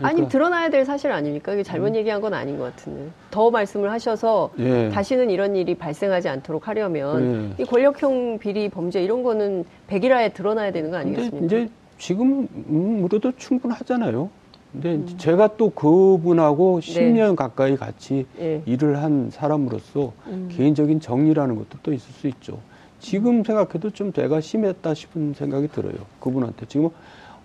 아니 0.00 0.14
그러니까, 0.14 0.28
드러나야 0.28 0.70
될 0.70 0.84
사실 0.84 1.12
아닙니까? 1.12 1.52
이게 1.52 1.62
잘못 1.62 1.94
얘기한 1.94 2.20
건 2.20 2.32
아닌 2.32 2.56
것 2.56 2.64
같은데 2.64 3.10
더 3.30 3.50
말씀을 3.50 3.90
하셔서 3.90 4.50
예. 4.58 4.88
다시는 4.88 5.28
이런 5.28 5.54
일이 5.54 5.74
발생하지 5.74 6.28
않도록 6.28 6.66
하려면 6.66 7.54
예. 7.58 7.62
이 7.62 7.66
권력형 7.66 8.38
비리 8.38 8.68
범죄 8.70 9.02
이런 9.02 9.22
거는 9.22 9.64
백일화에 9.88 10.30
드러나야 10.30 10.72
되는 10.72 10.90
거 10.90 10.96
아니겠습니까? 10.96 11.44
이제 11.44 11.68
지금으로도 11.98 13.32
충분하잖아요. 13.36 14.30
근데 14.72 14.94
음. 14.94 15.06
제가 15.18 15.56
또 15.58 15.68
그분하고 15.70 16.80
10년 16.80 17.36
가까이 17.36 17.76
같이 17.76 18.26
예. 18.40 18.62
일을 18.64 19.02
한 19.02 19.28
사람으로서 19.30 20.12
음. 20.28 20.48
개인적인 20.50 21.00
정리라는 21.00 21.56
것도 21.56 21.78
또 21.82 21.92
있을 21.92 22.10
수 22.14 22.26
있죠. 22.28 22.58
지금 22.98 23.44
생각해도 23.44 23.90
좀 23.90 24.12
제가 24.12 24.40
심했다 24.40 24.94
싶은 24.94 25.34
생각이 25.34 25.68
들어요. 25.68 25.94
그분한테. 26.20 26.66
지금 26.66 26.88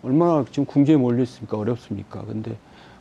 얼마나 0.03 0.45
지금 0.49 0.65
궁지에 0.65 0.95
몰려 0.95 1.23
있습니까? 1.23 1.57
어렵습니까? 1.57 2.23
근데 2.25 2.55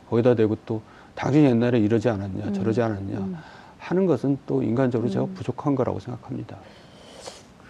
거기다 0.09 0.35
대고 0.35 0.57
또 0.65 0.81
당신 1.15 1.43
옛날에 1.45 1.79
이러지 1.79 2.09
않았냐, 2.09 2.53
저러지 2.53 2.81
않았냐 2.81 3.41
하는 3.79 4.05
것은 4.05 4.37
또 4.45 4.61
인간적으로 4.63 5.09
제가 5.09 5.25
부족한 5.35 5.75
거라고 5.75 5.99
생각합니다. 5.99 6.57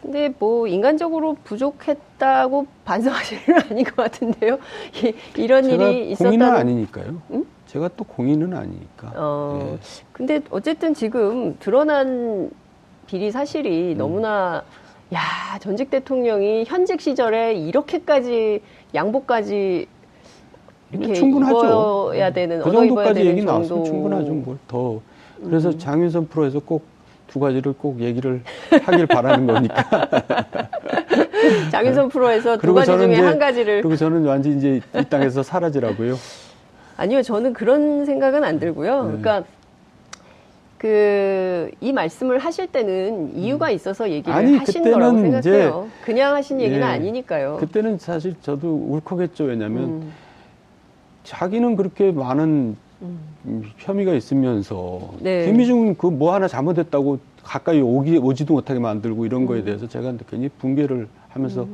근데 0.01 0.33
뭐 0.37 0.67
인간적으로 0.67 1.35
부족했다고 1.43 2.67
반성하시는 2.85 3.43
건 3.45 3.55
아닌 3.69 3.83
것 3.83 3.95
같은데요. 3.95 4.57
이, 4.93 5.13
제가 5.35 5.59
일이 5.59 5.67
공인은 5.67 5.93
있었다는. 6.11 6.43
아니니까요. 6.43 7.21
제가 7.65 7.89
또 7.97 8.03
공인은 8.03 8.53
아니니까. 8.53 9.11
어, 9.15 9.59
예. 9.73 9.79
근데 10.13 10.41
어쨌든 10.51 10.93
지금 10.93 11.57
드러난 11.59 12.49
비리 13.07 13.31
사실이 13.31 13.93
음. 13.93 13.97
너무나 13.97 14.63
야 15.13 15.21
전직 15.59 15.89
대통령이 15.89 16.65
현직 16.67 17.01
시절에 17.01 17.55
이렇게까지 17.55 18.61
양복까지 18.95 19.87
이렇게 20.91 21.13
충분하죠. 21.13 22.11
입어야 22.13 22.31
되는 22.31 22.61
그 22.61 22.71
정도까지 22.71 23.25
얘기 23.25 23.43
나왔으면. 23.43 23.83
충분하죠. 23.85 24.33
뭘 24.33 24.57
더. 24.67 24.99
그래서 25.43 25.69
음. 25.69 25.77
장윤선 25.79 26.27
프로에서 26.27 26.59
꼭 26.59 26.97
두 27.27 27.41
가지를 27.41 27.73
꼭 27.73 27.99
얘기를 27.99 28.41
하길 28.83 29.05
바라는 29.05 29.47
거니까. 29.47 29.83
장윤선 31.71 32.07
프로에서 32.07 32.57
두 32.57 32.73
가지 32.73 32.89
중에 32.89 33.13
이제- 33.13 33.21
한 33.21 33.37
가지를 33.37 33.81
그리고 33.81 33.97
저는 33.97 34.25
완전히 34.25 34.57
이제 34.57 34.81
이 34.97 35.03
땅에서 35.09 35.43
사라지라고요. 35.43 36.15
아니요, 36.95 37.21
저는 37.21 37.51
그런 37.53 38.05
생각은 38.05 38.45
안 38.45 38.59
들고요. 38.59 39.03
네. 39.03 39.07
그러니까 39.19 39.43
그 40.77 41.47
이 41.81 41.91
말씀을 41.91 42.39
하실 42.39 42.67
때는 42.67 43.35
이유가 43.35 43.69
있어서 43.71 44.09
얘기를 44.09 44.33
음. 44.33 44.35
아니, 44.35 44.57
하신 44.57 44.83
거라고 44.83 45.19
생각해요. 45.19 45.87
그냥 46.03 46.35
하신 46.35 46.59
얘기는 46.61 46.81
예. 46.81 46.83
아니니까요. 46.85 47.57
그때는 47.57 47.97
사실 47.97 48.35
저도 48.41 48.73
울컥했죠. 48.89 49.45
왜냐하면 49.45 49.83
음, 49.83 50.13
자기는 51.23 51.75
그렇게 51.75 52.11
많은 52.11 52.75
음. 53.01 53.19
음, 53.45 53.63
혐의가 53.77 54.13
있으면서 54.13 55.13
네. 55.19 55.45
김희중 55.45 55.95
그 55.95 56.07
뭐 56.09 56.33
하나 56.33 56.47
잘못했다고 56.47 57.19
가까이 57.43 57.79
오기 57.79 58.17
오지도 58.17 58.55
못하게 58.55 58.79
만들고 58.79 59.25
이런 59.25 59.45
거에 59.45 59.59
음. 59.59 59.65
대해서 59.65 59.87
제가 59.87 60.13
괜히 60.29 60.49
붕괴를 60.49 61.07
하면서 61.29 61.67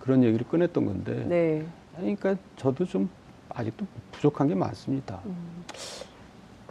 그런 0.00 0.24
얘기를 0.24 0.46
꺼냈던 0.48 0.84
건데 0.84 1.24
네. 1.28 1.62
그러니까 1.96 2.36
저도 2.56 2.84
좀 2.86 3.08
아직도 3.50 3.84
부족한 4.12 4.48
게 4.48 4.54
많습니다. 4.54 5.20
음. 5.26 5.34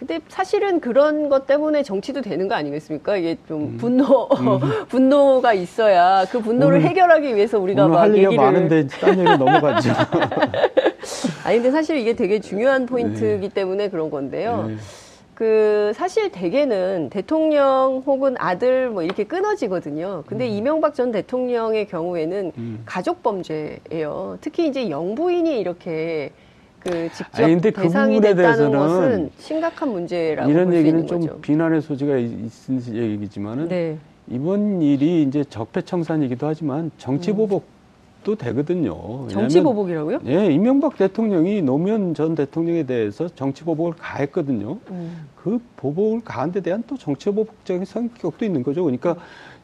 근데 0.02 0.20
사실은 0.30 0.80
그런 0.80 1.30
것 1.30 1.46
때문에 1.46 1.84
정치도 1.84 2.22
되는 2.22 2.48
거 2.48 2.56
아니겠습니까? 2.56 3.18
이게 3.18 3.38
좀 3.48 3.62
음. 3.62 3.78
분노, 3.78 4.28
분노가 4.90 5.54
있어야 5.54 6.26
그 6.32 6.40
분노를 6.42 6.78
오늘- 6.80 6.90
해결하기 6.90 7.36
위해서 7.36 7.60
우리가 7.60 7.88
막 7.88 8.10
얘기를. 8.10 8.36
많은데 8.36 8.88
딴 8.88 9.12
얘기 9.20 9.24
넘어가죠. 9.30 9.92
아니, 11.46 11.58
근데 11.58 11.70
사실 11.70 11.98
이게 11.98 12.16
되게 12.16 12.40
중요한 12.40 12.88
포인트이기 12.88 13.50
때문에 13.50 13.90
그런 13.90 14.10
건데요. 14.10 14.66
네. 14.70 14.76
그 15.36 15.92
사실 15.94 16.32
대개는 16.32 17.12
대통령 17.12 18.02
혹은 18.04 18.34
아들 18.40 18.90
뭐 18.90 19.04
이렇게 19.04 19.24
끊어지거든요. 19.24 20.24
근데 20.26 20.48
이명박 20.48 20.96
전 20.96 21.12
대통령의 21.12 21.86
경우에는 21.88 22.52
음. 22.58 22.82
가족 22.88 23.22
범죄예요. 23.22 24.40
특히 24.42 24.66
이제 24.68 24.90
영부인이 24.90 25.60
이렇게 25.60 26.32
그 26.84 27.10
직접 27.14 27.40
아니, 27.40 27.54
근데 27.54 27.72
그 27.72 27.84
대상이 27.84 28.16
부분에 28.16 28.34
됐다는 28.34 28.58
대해서는 28.58 28.80
것은 28.80 29.30
심각한 29.38 29.90
문제라고 29.92 30.50
이런 30.50 30.74
얘기는 30.74 31.06
좀 31.08 31.20
거죠. 31.22 31.40
비난의 31.42 31.82
소지가 31.82 32.18
있- 32.18 32.70
있는 32.70 32.96
얘기지만은 32.96 33.68
네. 33.68 33.98
이번 34.30 34.82
일이 34.82 35.24
이제 35.24 35.44
적폐청산이기도 35.44 36.48
하지만 36.48 36.90
정치보복도 36.98 38.36
되거든요. 38.38 38.94
왜냐하면 38.94 39.30
정치 39.30 39.62
보복이라고요? 39.62 40.20
예, 40.28 40.46
이명박 40.52 40.98
대통령이 40.98 41.62
노무현 41.62 42.14
전 42.16 42.34
대통령에 42.34 42.84
대해서 42.84 43.28
정치 43.30 43.64
보복을 43.64 43.94
가했거든요. 43.98 44.78
음. 44.90 45.28
그 45.36 45.60
보복을 45.78 46.22
가한 46.24 46.52
데 46.52 46.62
대한 46.62 46.84
또 46.88 46.98
정치 46.98 47.26
보복적인 47.30 47.86
성격도 47.86 48.44
있는 48.46 48.64
거죠. 48.64 48.84
그러니까 48.84 49.16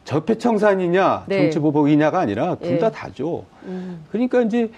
적폐청산이냐 0.05 1.25
네. 1.27 1.37
정치 1.43 1.59
보복이냐가 1.59 2.19
아니라 2.19 2.55
둘 2.55 2.73
예. 2.73 2.77
다 2.79 2.89
다죠. 2.91 3.43
음. 3.65 4.03
그러니까 4.11 4.41
이제 4.41 4.69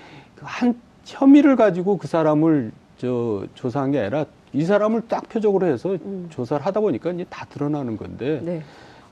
한 0.41 0.75
혐의를 1.09 1.55
가지고 1.55 1.97
그 1.97 2.07
사람을 2.07 2.71
저 2.97 3.45
조사한 3.55 3.91
게 3.91 3.99
아니라 3.99 4.25
이 4.53 4.63
사람을 4.63 5.07
딱 5.07 5.27
표적으로 5.27 5.65
해서 5.65 5.93
음. 5.93 6.27
조사를 6.29 6.63
하다 6.65 6.79
보니까 6.81 7.11
이제 7.11 7.25
다 7.29 7.45
드러나는 7.49 7.97
건데 7.97 8.41
네. 8.43 8.61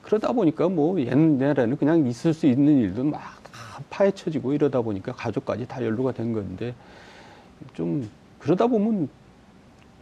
그러다 0.02 0.32
보니까 0.32 0.70
뭐 0.70 1.00
옛날에는 1.00 1.78
그냥 1.78 2.06
있을 2.08 2.34
수 2.34 2.46
있는 2.46 2.78
일도 2.78 3.04
막다 3.04 3.82
파헤쳐지고 3.90 4.54
이러다 4.54 4.82
보니까 4.82 5.12
가족까지 5.14 5.68
다 5.68 5.84
연루가 5.84 6.12
된 6.12 6.34
건데 6.34 6.74
좀 7.74 8.08
그러다 8.40 8.68
보면 8.68 9.10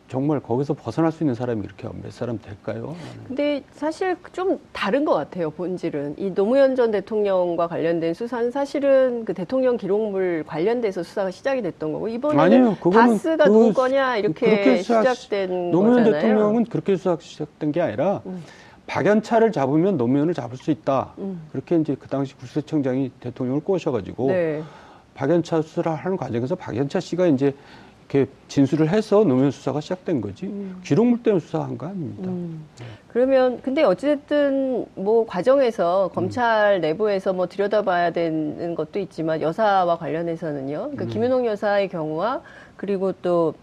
정말 0.08 0.40
거기서 0.40 0.76
벗어날 0.76 1.12
수 1.12 1.24
있는 1.24 1.34
사람이 1.34 1.62
이렇게 1.64 1.88
몇 2.02 2.12
사람 2.12 2.40
될까요? 2.40 2.96
근데 3.28 3.64
사실 3.72 4.16
좀 4.34 4.60
다른 4.72 5.04
것 5.04 5.16
같아요, 5.16 5.50
본질은. 5.50 6.16
이 6.18 6.34
노무현 6.34 6.76
전 6.76 6.92
대통령과 6.92 7.68
관련된 7.68 8.14
수사는 8.14 8.52
사실은 8.52 9.26
그 9.26 9.34
대통령 9.34 9.78
기록물 9.78 10.44
관련돼서 10.46 11.02
수사가 11.02 11.32
시작이 11.32 11.64
됐던 11.64 11.92
거고, 11.92 12.08
이번에는 12.08 12.76
바스가 12.76 13.46
그 13.46 13.50
누구 13.50 13.74
거냐, 13.74 14.18
이렇게 14.18 14.84
시작된 14.84 15.72
노무현 15.72 16.04
거잖아요. 16.04 16.22
대통령은 16.22 16.66
그렇게 16.66 16.96
수사 16.98 17.18
시작된 17.20 17.72
게 17.72 17.82
아니라 17.82 18.22
음. 18.28 18.44
박연차를 18.86 19.52
잡으면 19.52 19.98
노무현을 19.98 20.36
잡을 20.36 20.58
수 20.58 20.70
있다. 20.70 21.14
음. 21.18 21.42
그렇게 21.52 21.78
이제 21.78 21.96
그 22.00 22.08
당시 22.08 22.36
국세청장이 22.36 23.12
대통령을 23.20 23.62
꼬셔가지고 23.62 24.28
네. 24.28 24.62
박연차 25.16 25.64
수사를 25.64 25.92
하는 25.92 26.16
과정에서 26.16 26.54
박연차 26.56 27.00
씨가 27.00 27.26
이제 27.26 27.56
이렇게 28.10 28.30
진술을 28.48 28.90
해서 28.90 29.24
노무현 29.24 29.52
수사가 29.52 29.82
시작된 29.82 30.22
거지 30.22 30.52
기록물 30.84 31.24
때문에 31.24 31.40
수사한 31.40 31.78
거 31.78 31.88
아닙니다. 31.88 32.30
음. 32.30 32.66
그러면 33.08 33.62
근데 33.62 33.84
어찌됐든 33.84 34.86
뭐 34.96 35.26
과정에서 35.26 36.10
검찰 36.14 36.82
내부에서 36.82 37.34
뭐 37.34 37.48
들여다봐야 37.48 38.12
되는 38.12 38.76
것도 38.76 39.00
있지만 39.00 39.42
여사와 39.42 39.98
관련해서는요. 39.98 40.92
그러니까 40.92 41.06
김윤옥 41.06 41.46
여사의 41.46 41.90
경우와 41.90 42.42
그리고 42.78 43.12
또 43.22 43.56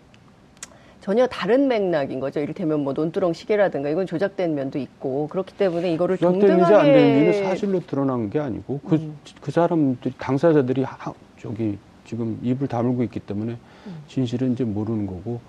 전혀 1.01 1.27
다른 1.27 1.69
맥락인 1.69 2.21
거죠. 2.21 2.41
이를테면 2.41 2.81
뭐 2.81 2.93
논두렁 2.93 3.33
시계라든가 3.33 3.89
이건 3.91 4.07
조작된 4.07 4.55
면도 4.55 4.79
있고 4.79 5.29
그렇기 5.29 5.57
때문에 5.57 5.93
이거를 5.93 6.17
수사되는지 6.17 6.53
안 6.53 6.59
동등하게 6.59 7.45
사실로 7.45 7.81
드러난 7.81 8.31
게 8.31 8.39
아니고 8.39 8.81
그, 8.89 8.95
음. 8.95 9.17
그 9.41 9.51
사람들이 9.51 10.15
당사자들이 10.19 10.85
하, 10.85 11.13
저기 11.41 11.77
지금 12.13 12.39
입을 12.43 12.69
다물고 12.69 13.03
있기 13.05 13.21
때문에 13.21 13.53
음. 13.87 13.97
진실은 14.07 14.53
이제 14.53 14.65
모르는 14.65 15.07
거고 15.07 15.41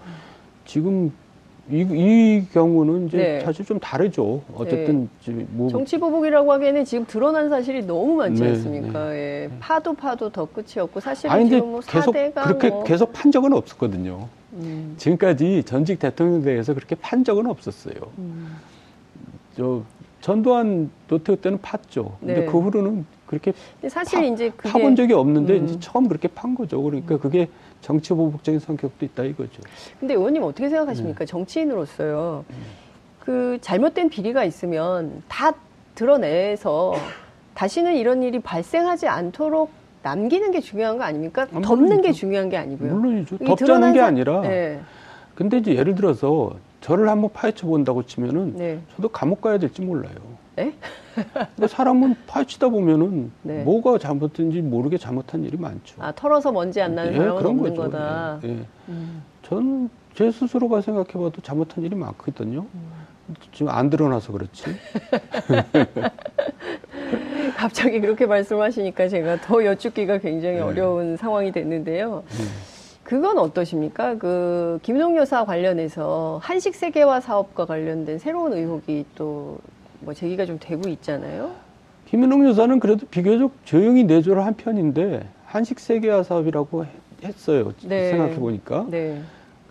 지금 0.65 1.11
이, 1.69 1.81
이 1.81 2.47
경우는 2.53 3.07
이제 3.07 3.17
네. 3.17 3.41
사실 3.41 3.65
좀 3.65 3.81
다르죠. 3.81 4.41
어쨌든 4.55 5.09
이제 5.21 5.45
뭐 5.49 5.69
정치 5.69 5.97
보복이라고 5.97 6.53
하기에는 6.53 6.85
지금 6.85 7.05
드러난 7.05 7.49
사실이 7.49 7.85
너무 7.85 8.15
많지 8.15 8.41
네, 8.41 8.49
않습니까? 8.51 9.13
예. 9.13 9.49
파도 9.59 9.93
파도 9.93 10.29
더 10.29 10.45
끝이 10.45 10.79
없고 10.79 11.01
사실은 11.01 11.31
아니 11.31 11.43
근데 11.43 11.57
지금 11.57 11.71
뭐 11.71 11.81
계속 11.81 12.15
4대가 12.15 12.43
그렇게 12.43 12.69
뭐 12.69 12.83
계속 12.85 13.11
판 13.11 13.29
적은 13.29 13.51
없었거든요. 13.51 14.29
음, 14.53 14.95
지금까지 14.97 15.63
전직 15.65 15.99
대통령에 15.99 16.43
대해서 16.43 16.73
그렇게 16.73 16.95
판 16.95 17.25
적은 17.25 17.45
없었어요. 17.47 17.95
음. 18.19 18.55
저 19.57 19.83
전두환 20.21 20.89
노태우 21.09 21.35
때는 21.35 21.57
팠죠. 21.57 22.13
근데 22.21 22.41
네. 22.41 22.45
그 22.45 22.57
후로는 22.57 23.05
그렇게 23.33 23.53
사실 23.89 24.19
파- 24.19 24.25
이제 24.25 24.49
그게 24.55 24.69
파본 24.69 24.95
적이 24.95 25.13
없는데 25.13 25.57
음. 25.59 25.65
이제 25.65 25.79
처음 25.79 26.07
그렇게 26.07 26.27
판 26.27 26.53
거죠. 26.55 26.81
그러니까 26.81 27.17
그게 27.17 27.47
정치 27.81 28.13
보복적인 28.13 28.59
성격도 28.59 29.05
있다 29.05 29.23
이거죠. 29.23 29.61
근데 29.99 30.13
의원님 30.13 30.43
어떻게 30.43 30.63
네. 30.63 30.69
생각하십니까? 30.69 31.25
정치인으로서요. 31.25 32.45
그 33.19 33.57
잘못된 33.61 34.09
비리가 34.09 34.43
있으면 34.43 35.23
다 35.27 35.53
드러내서 35.95 36.93
다시는 37.55 37.95
이런 37.95 38.23
일이 38.23 38.39
발생하지 38.39 39.07
않도록 39.07 39.71
남기는 40.03 40.51
게 40.51 40.59
중요한 40.59 40.97
거 40.97 41.03
아닙니까? 41.05 41.47
아, 41.53 41.61
덮는 41.61 42.01
게. 42.01 42.11
중요한 42.11 42.49
게 42.49 42.57
아니고요. 42.57 42.93
물론이죠. 42.93 43.37
덮자는 43.39 43.93
게 43.93 43.99
사- 43.99 44.05
아니라 44.07 44.41
네. 44.41 44.79
근데 45.35 45.57
이제 45.57 45.75
예를 45.75 45.95
들어서 45.95 46.53
저를 46.81 47.07
한번 47.07 47.29
파헤쳐 47.31 47.65
본다고 47.67 48.03
치면은 48.05 48.53
네. 48.57 48.79
저도 48.95 49.07
감옥 49.09 49.39
가야 49.41 49.57
될지 49.57 49.81
몰라요. 49.81 50.13
네? 50.55 50.73
근데 51.55 51.67
사람은 51.67 52.15
파헤치다 52.27 52.69
보면은 52.69 53.31
네. 53.43 53.63
뭐가 53.63 53.97
잘못된지 53.97 54.61
모르게 54.61 54.97
잘못한 54.97 55.43
일이 55.43 55.57
많죠. 55.57 55.95
아, 55.99 56.11
털어서 56.11 56.51
먼지 56.51 56.81
안 56.81 56.95
나는 56.95 57.13
예, 57.13 57.17
사람은 57.17 57.37
그런 57.37 57.51
없는 57.57 57.69
거죠. 57.75 57.81
거다. 57.91 58.39
예, 58.43 58.49
예. 58.49 58.65
음. 58.89 59.23
저는 59.43 59.89
제 60.13 60.31
스스로가 60.31 60.81
생각해봐도 60.81 61.41
잘못한 61.41 61.83
일이 61.83 61.95
많거든요. 61.95 62.65
음. 62.73 62.91
지금 63.51 63.69
안 63.69 63.89
드러나서 63.89 64.31
그렇지. 64.33 64.63
갑자기 67.55 67.99
그렇게 68.01 68.25
말씀하시니까 68.25 69.07
제가 69.07 69.41
더 69.41 69.63
여쭙기가 69.63 70.17
굉장히 70.19 70.55
네. 70.55 70.61
어려운 70.61 71.17
상황이 71.17 71.51
됐는데요. 71.51 72.23
음. 72.27 72.73
그건 73.03 73.37
어떠십니까? 73.37 74.15
그 74.17 74.79
김용 74.81 75.17
여사 75.17 75.45
관련해서 75.45 76.39
한식 76.41 76.75
세계화 76.75 77.19
사업과 77.19 77.65
관련된 77.65 78.17
새로운 78.17 78.53
의혹이 78.53 79.05
또 79.15 79.59
뭐 80.03 80.13
제기가 80.13 80.45
좀 80.45 80.57
되고 80.59 80.87
있잖아요. 80.89 81.51
김인홍 82.07 82.45
여사는 82.47 82.79
그래도 82.79 83.05
비교적 83.07 83.51
조용히 83.65 84.03
내조를 84.03 84.45
한 84.45 84.53
편인데 84.55 85.27
한식 85.45 85.79
세계화 85.79 86.23
사업이라고 86.23 86.85
해- 86.85 86.89
했어요. 87.23 87.71
네. 87.83 88.09
생각해 88.09 88.35
보니까. 88.35 88.85
네. 88.89 89.21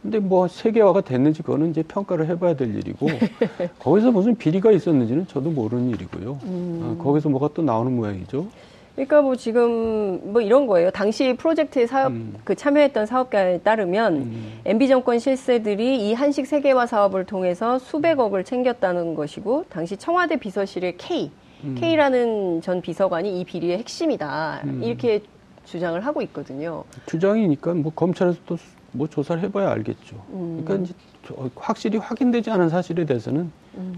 근데 0.01 0.18
뭐 0.18 0.49
세계화가 0.49 1.03
됐는지 1.03 1.42
그거는 1.42 1.71
이제 1.71 1.83
평가를 1.85 2.27
해봐야 2.29 2.57
될 2.57 2.75
일이고 2.75 3.07
거기서 3.79 4.11
무슨 4.11 4.35
비리가 4.35 4.73
있었는지는 4.73 5.29
저도 5.29 5.51
모르는 5.51 5.90
일이고요. 5.90 6.38
음. 6.45 6.97
아, 6.99 7.03
거기서 7.03 7.29
뭐가 7.29 7.51
또 7.55 7.62
나오는 7.62 7.95
모양이죠. 7.95 8.49
그러니까 8.94 9.22
뭐 9.22 9.37
지금 9.37 10.33
뭐 10.33 10.42
이런 10.42 10.66
거예요. 10.66 10.90
당시 10.90 11.35
프로젝트에 11.35 11.87
사업 11.87 12.12
음. 12.12 12.35
그 12.44 12.55
참여했던 12.55 13.07
사업가에 13.07 13.59
따르면 13.59 14.16
음. 14.16 14.52
MB 14.66 14.88
정권 14.88 15.18
실세들이 15.18 16.09
이 16.09 16.12
한식 16.12 16.46
세계화 16.46 16.87
사업을 16.87 17.24
통해서 17.24 17.78
수백억을 17.78 18.44
챙겼다는 18.44 19.14
것이고 19.14 19.64
당시 19.70 19.96
청와대 19.96 20.37
비서실의 20.37 20.96
K 20.98 21.31
음. 21.64 21.74
K라는 21.78 22.61
전 22.61 22.83
비서관이 22.83 23.40
이 23.40 23.44
비리의 23.44 23.78
핵심이다 23.78 24.61
음. 24.64 24.81
이렇게 24.85 25.22
주장을 25.64 25.98
하고 26.05 26.20
있거든요. 26.22 26.85
주장이니까 27.07 27.72
뭐 27.74 27.92
검찰에서 27.94 28.38
또 28.44 28.57
수- 28.57 28.64
뭐 28.94 29.07
조사를 29.09 29.42
해봐야 29.42 29.70
알겠죠. 29.70 30.16
그러니까 30.28 30.74
이제 30.74 30.92
저- 30.92 31.12
확실히 31.56 31.98
확인되지 31.98 32.50
않은 32.50 32.68
사실에 32.68 33.04
대해서는 33.04 33.52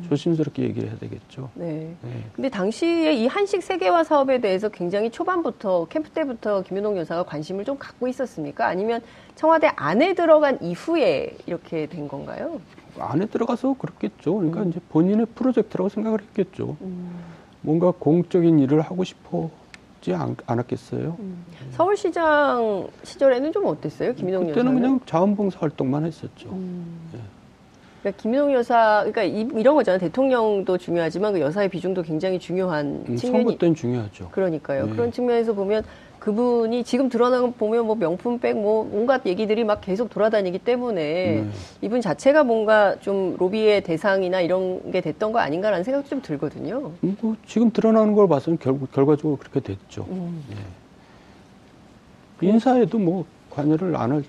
조심스럽게 0.08 0.62
얘기를 0.62 0.88
해야 0.88 0.98
되겠죠. 0.98 1.50
네. 1.54 1.94
네. 2.02 2.24
근데 2.34 2.48
당시에 2.48 3.14
이 3.14 3.26
한식 3.26 3.62
세계화 3.62 4.04
사업에 4.04 4.40
대해서 4.40 4.68
굉장히 4.68 5.10
초반부터 5.10 5.86
캠프 5.88 6.10
때부터 6.10 6.62
김윤홍 6.62 6.96
여사가 6.98 7.24
관심을 7.24 7.64
좀 7.64 7.76
갖고 7.78 8.06
있었습니까? 8.08 8.66
아니면 8.66 9.00
청와대 9.34 9.70
안에 9.74 10.14
들어간 10.14 10.58
이후에 10.62 11.36
이렇게 11.46 11.86
된 11.86 12.06
건가요? 12.06 12.60
안에 12.98 13.26
들어가서 13.26 13.74
그렇겠죠. 13.78 14.36
그러니까 14.36 14.62
음. 14.62 14.70
이제 14.70 14.80
본인의 14.90 15.26
프로젝트라고 15.34 15.88
생각을 15.88 16.20
했겠죠. 16.20 16.76
뭔가 17.62 17.90
공적인 17.90 18.58
일을 18.60 18.82
하고 18.82 19.02
싶 19.02 19.16
었지 20.04 20.14
않, 20.14 20.36
않았겠어요. 20.46 21.16
음. 21.18 21.44
서울시장 21.72 22.88
시절에는 23.02 23.52
좀 23.52 23.64
어땠어요, 23.66 24.14
김윤홍 24.14 24.50
여사는? 24.50 24.54
그때는 24.54 24.74
그냥 24.80 25.00
자원봉사 25.06 25.58
활동만 25.60 26.04
했었죠. 26.04 26.56
그러니까 28.02 28.22
김윤홍 28.22 28.52
여사, 28.52 29.02
그러니까 29.06 29.22
이, 29.22 29.62
런 29.62 29.74
거잖아요. 29.74 29.98
대통령도 29.98 30.76
중요하지만 30.76 31.32
그 31.32 31.40
여사의 31.40 31.70
비중도 31.70 32.02
굉장히 32.02 32.38
중요한 32.38 33.04
음, 33.08 33.16
측면이 33.16 33.44
선거 33.44 33.56
때는 33.56 33.74
중요하죠. 33.74 34.28
그러니까요. 34.30 34.86
네. 34.86 34.92
그런 34.92 35.10
측면에서 35.10 35.54
보면 35.54 35.82
그분이 36.24 36.84
지금 36.84 37.10
드러나는 37.10 37.48
거 37.48 37.52
보면 37.58 37.84
뭐 37.84 37.96
명품백 37.96 38.56
뭐 38.56 38.88
온갖 38.90 39.26
얘기들이 39.26 39.62
막 39.62 39.82
계속 39.82 40.08
돌아다니기 40.08 40.58
때문에 40.58 41.02
네. 41.42 41.46
이분 41.82 42.00
자체가 42.00 42.44
뭔가 42.44 42.96
좀 43.00 43.36
로비의 43.38 43.82
대상이나 43.82 44.40
이런 44.40 44.90
게 44.90 45.02
됐던 45.02 45.32
거 45.32 45.40
아닌가라는 45.40 45.84
생각도 45.84 46.08
좀 46.08 46.22
들거든요. 46.22 46.92
음, 47.04 47.16
뭐 47.20 47.36
지금 47.46 47.70
드러나는 47.70 48.14
걸 48.14 48.26
봐서는 48.26 48.58
결국 48.58 48.90
결과적으로 48.90 49.36
그렇게 49.36 49.60
됐죠. 49.60 50.06
음. 50.08 50.42
예. 52.42 52.46
인사에도 52.48 52.98
뭐 52.98 53.26
관여를 53.50 53.94
안 53.94 54.24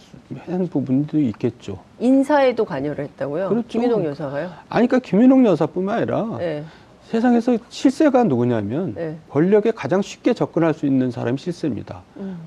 한 0.48 0.68
부분도 0.68 1.18
있겠죠. 1.20 1.80
인사에도 2.00 2.66
관여를 2.66 3.06
했다고요? 3.06 3.48
그렇죠. 3.48 3.68
김윤홍 3.68 4.06
여사가요? 4.06 4.50
아니, 4.68 4.88
그러니까 4.88 5.00
김윤홍 5.00 5.46
여사뿐만 5.46 5.98
아니라 5.98 6.38
네. 6.40 6.64
세상에서 7.16 7.58
실세가 7.70 8.26
누구냐면 8.26 8.94
네. 8.94 9.16
권력에 9.30 9.72
가장 9.72 10.02
쉽게 10.02 10.34
접근할 10.34 10.74
수 10.74 10.86
있는 10.86 11.12
사람이 11.12 11.38
실세입니다. 11.38 12.02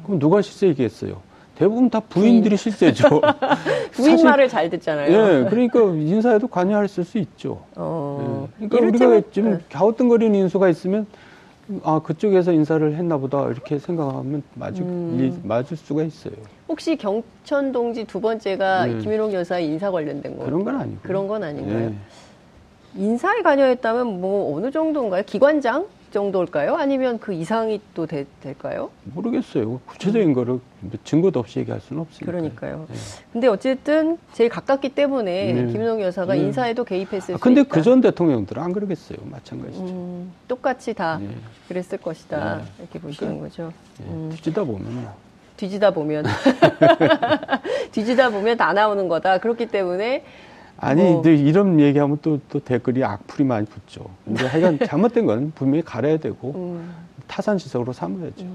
그럼 0.04 0.18
누가 0.18 0.42
실세이겠어요? 0.42 1.20
대부분 1.54 1.88
다 1.90 1.98
부인들이 2.00 2.56
실세죠. 2.56 3.08
부인 3.92 4.10
사실- 4.12 4.24
말을 4.26 4.48
잘 4.48 4.70
듣잖아요. 4.70 5.10
예, 5.10 5.48
그러니까 5.50 5.80
인사에도 5.80 6.46
관여했을 6.46 7.02
수 7.04 7.18
있죠. 7.18 7.62
어, 7.74 8.48
예. 8.60 8.68
그러니까 8.68 8.86
우리가 8.86 9.06
이를테면- 9.06 9.32
지금 9.32 9.50
네. 9.54 9.58
갸우뚱거리는 9.72 10.38
인수가 10.38 10.68
있으면 10.68 11.06
아 11.82 12.00
그쪽에서 12.02 12.52
인사를 12.52 12.94
했나 12.94 13.16
보다 13.18 13.46
이렇게 13.48 13.78
생각하면 13.78 14.42
맞을, 14.54 14.82
음. 14.84 15.16
리- 15.18 15.46
맞을 15.48 15.76
수가 15.76 16.02
있어요. 16.04 16.32
혹시 16.68 16.96
경천 16.96 17.72
동지 17.72 18.04
두 18.04 18.20
번째가 18.20 18.86
네. 18.86 18.98
김윤홍 18.98 19.32
여사의 19.32 19.66
인사 19.66 19.90
관련된 19.90 20.38
거 20.38 20.44
그런 20.44 20.64
건 20.64 20.76
아니고. 20.80 20.98
그런 21.02 21.26
건 21.26 21.42
아닌가요? 21.42 21.92
예. 22.96 23.00
인사에 23.02 23.42
관여했다면 23.42 24.20
뭐 24.20 24.56
어느 24.56 24.70
정도인가요? 24.70 25.22
기관장 25.26 25.86
정도일까요? 26.10 26.74
아니면 26.74 27.18
그 27.18 27.34
이상이 27.34 27.82
또 27.92 28.06
되- 28.06 28.24
될까요? 28.42 28.90
모르겠어요. 29.04 29.78
구체적인 29.84 30.32
거를 30.32 30.58
증거도 31.04 31.38
없이 31.38 31.58
얘기할 31.58 31.82
수는 31.82 32.00
없으니까. 32.00 32.24
그러니까요. 32.32 32.86
예. 32.90 32.94
근데 33.30 33.46
어쨌든 33.46 34.16
제일 34.32 34.48
가깝기 34.48 34.90
때문에 34.94 35.52
네. 35.52 35.66
김윤홍 35.70 36.00
여사가 36.00 36.32
네. 36.32 36.40
인사에도 36.40 36.84
개입했을 36.84 37.34
아, 37.34 37.36
수 37.36 37.42
근데. 37.42 37.62
그 37.62 37.82
전 37.82 38.00
대통령들은 38.00 38.62
안 38.62 38.72
그러겠어요. 38.72 39.18
마찬가지죠. 39.24 39.84
음, 39.84 40.32
똑같이 40.48 40.94
다 40.94 41.18
예. 41.20 41.28
그랬을 41.68 41.98
것이다 41.98 42.56
네. 42.56 42.64
이렇게 42.78 42.98
보시는 43.00 43.38
거죠. 43.40 43.70
예. 44.00 44.04
음, 44.06 44.30
뒤지다 44.34 44.64
보면 44.64 44.94
뭐. 45.02 45.14
뒤지다 45.58 45.90
보면 45.90 46.24
뒤지다 47.92 48.30
보면 48.30 48.56
다 48.56 48.72
나오는 48.72 49.08
거다. 49.08 49.38
그렇기 49.38 49.66
때문에 49.66 50.24
아니, 50.78 51.02
뭐. 51.02 51.22
근데 51.22 51.34
이런 51.36 51.80
얘기하면 51.80 52.18
또, 52.22 52.40
또 52.48 52.60
댓글이 52.60 53.04
악플이 53.04 53.44
많이 53.44 53.66
붙죠. 53.66 54.06
근데 54.24 54.46
하여간 54.46 54.78
잘못된 54.86 55.26
건 55.26 55.52
분명히 55.54 55.82
가려야 55.82 56.18
되고 56.18 56.52
음, 56.54 56.94
타산지석으로 57.26 57.92
삼아야죠. 57.92 58.46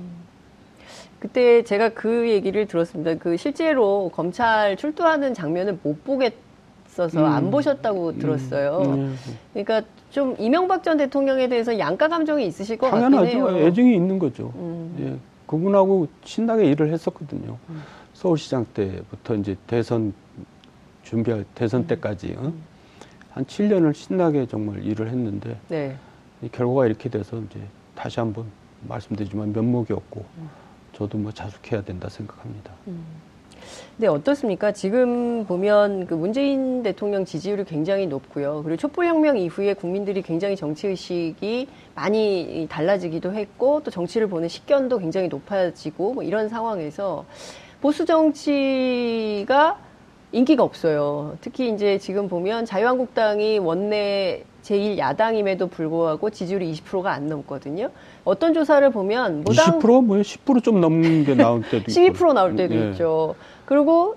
그때 1.19 1.63
제가 1.63 1.89
그 1.89 2.29
얘기를 2.29 2.65
들었습니다. 2.65 3.15
그 3.15 3.37
실제로 3.37 4.09
검찰 4.13 4.75
출두하는 4.77 5.33
장면을 5.33 5.79
못 5.83 6.03
보겠어서 6.03 7.19
음. 7.19 7.25
안 7.25 7.51
보셨다고 7.51 8.17
들었어요. 8.17 8.81
음, 8.85 9.17
그러니까 9.53 9.81
좀 10.11 10.35
이명박 10.39 10.83
전 10.83 10.97
대통령에 10.97 11.47
대해서 11.49 11.77
양가 11.77 12.07
감정이 12.07 12.45
있으실 12.45 12.77
것 12.77 12.89
같긴 12.89 13.11
당연하죠. 13.11 13.49
해요. 13.51 13.67
애정이 13.67 13.95
있는 13.95 14.19
거죠. 14.19 14.51
음. 14.55 14.95
예. 14.99 15.17
그분하고 15.45 16.07
신나게 16.23 16.65
일을 16.65 16.91
했었거든요. 16.93 17.57
서울시장 18.13 18.65
때부터 18.73 19.35
이제 19.35 19.55
대선 19.67 20.13
준비할 21.03 21.45
대선 21.55 21.81
음. 21.81 21.87
때까지 21.87 22.35
어? 22.37 22.53
한 23.31 23.45
7년을 23.45 23.93
신나게 23.93 24.47
정말 24.47 24.83
일을 24.83 25.09
했는데 25.09 25.59
네. 25.67 25.95
이 26.41 26.49
결과가 26.49 26.85
이렇게 26.85 27.09
돼서 27.09 27.39
이제 27.39 27.59
다시 27.95 28.19
한번 28.19 28.45
말씀드리지만 28.87 29.53
면목이 29.53 29.93
없고 29.93 30.25
저도 30.93 31.17
뭐 31.17 31.31
자숙해야 31.31 31.83
된다 31.83 32.09
생각합니다. 32.09 32.73
네, 33.97 34.07
어떻습니까? 34.07 34.71
지금 34.71 35.45
보면 35.45 36.07
그 36.07 36.13
문재인 36.13 36.83
대통령 36.83 37.25
지지율이 37.25 37.63
굉장히 37.65 38.07
높고요. 38.07 38.61
그리고 38.63 38.77
촛불혁명 38.77 39.37
이후에 39.37 39.73
국민들이 39.73 40.21
굉장히 40.21 40.55
정치의식이 40.55 41.67
많이 41.95 42.67
달라지기도 42.69 43.33
했고, 43.33 43.81
또 43.83 43.91
정치를 43.91 44.27
보는 44.27 44.49
식견도 44.49 44.99
굉장히 44.99 45.27
높아지고, 45.27 46.15
뭐 46.15 46.23
이런 46.23 46.49
상황에서 46.49 47.25
보수 47.81 48.05
정치가 48.05 49.77
인기가 50.33 50.63
없어요. 50.63 51.37
특히 51.41 51.69
이제 51.71 51.99
지금 51.99 52.27
보면 52.27 52.65
자유한국당이 52.65 53.59
원내 53.59 54.43
제1야당임에도 54.63 55.69
불구하고 55.69 56.31
지지율이 56.31 56.71
20%가 56.73 57.11
안 57.11 57.29
넘거든요. 57.29 57.89
어떤 58.25 58.53
조사를 58.53 58.89
보면 58.91 59.43
무당 59.43 59.79
20%? 59.79 60.03
뭐요? 60.03 60.21
10%좀 60.21 60.81
넘는 60.81 61.25
게 61.25 61.35
나올 61.35 61.61
때도 61.61 61.77
있고. 61.77 61.91
12% 61.91 62.33
나올 62.33 62.55
때도 62.55 62.73
예. 62.73 62.89
있죠. 62.89 63.35
그리고 63.65 64.15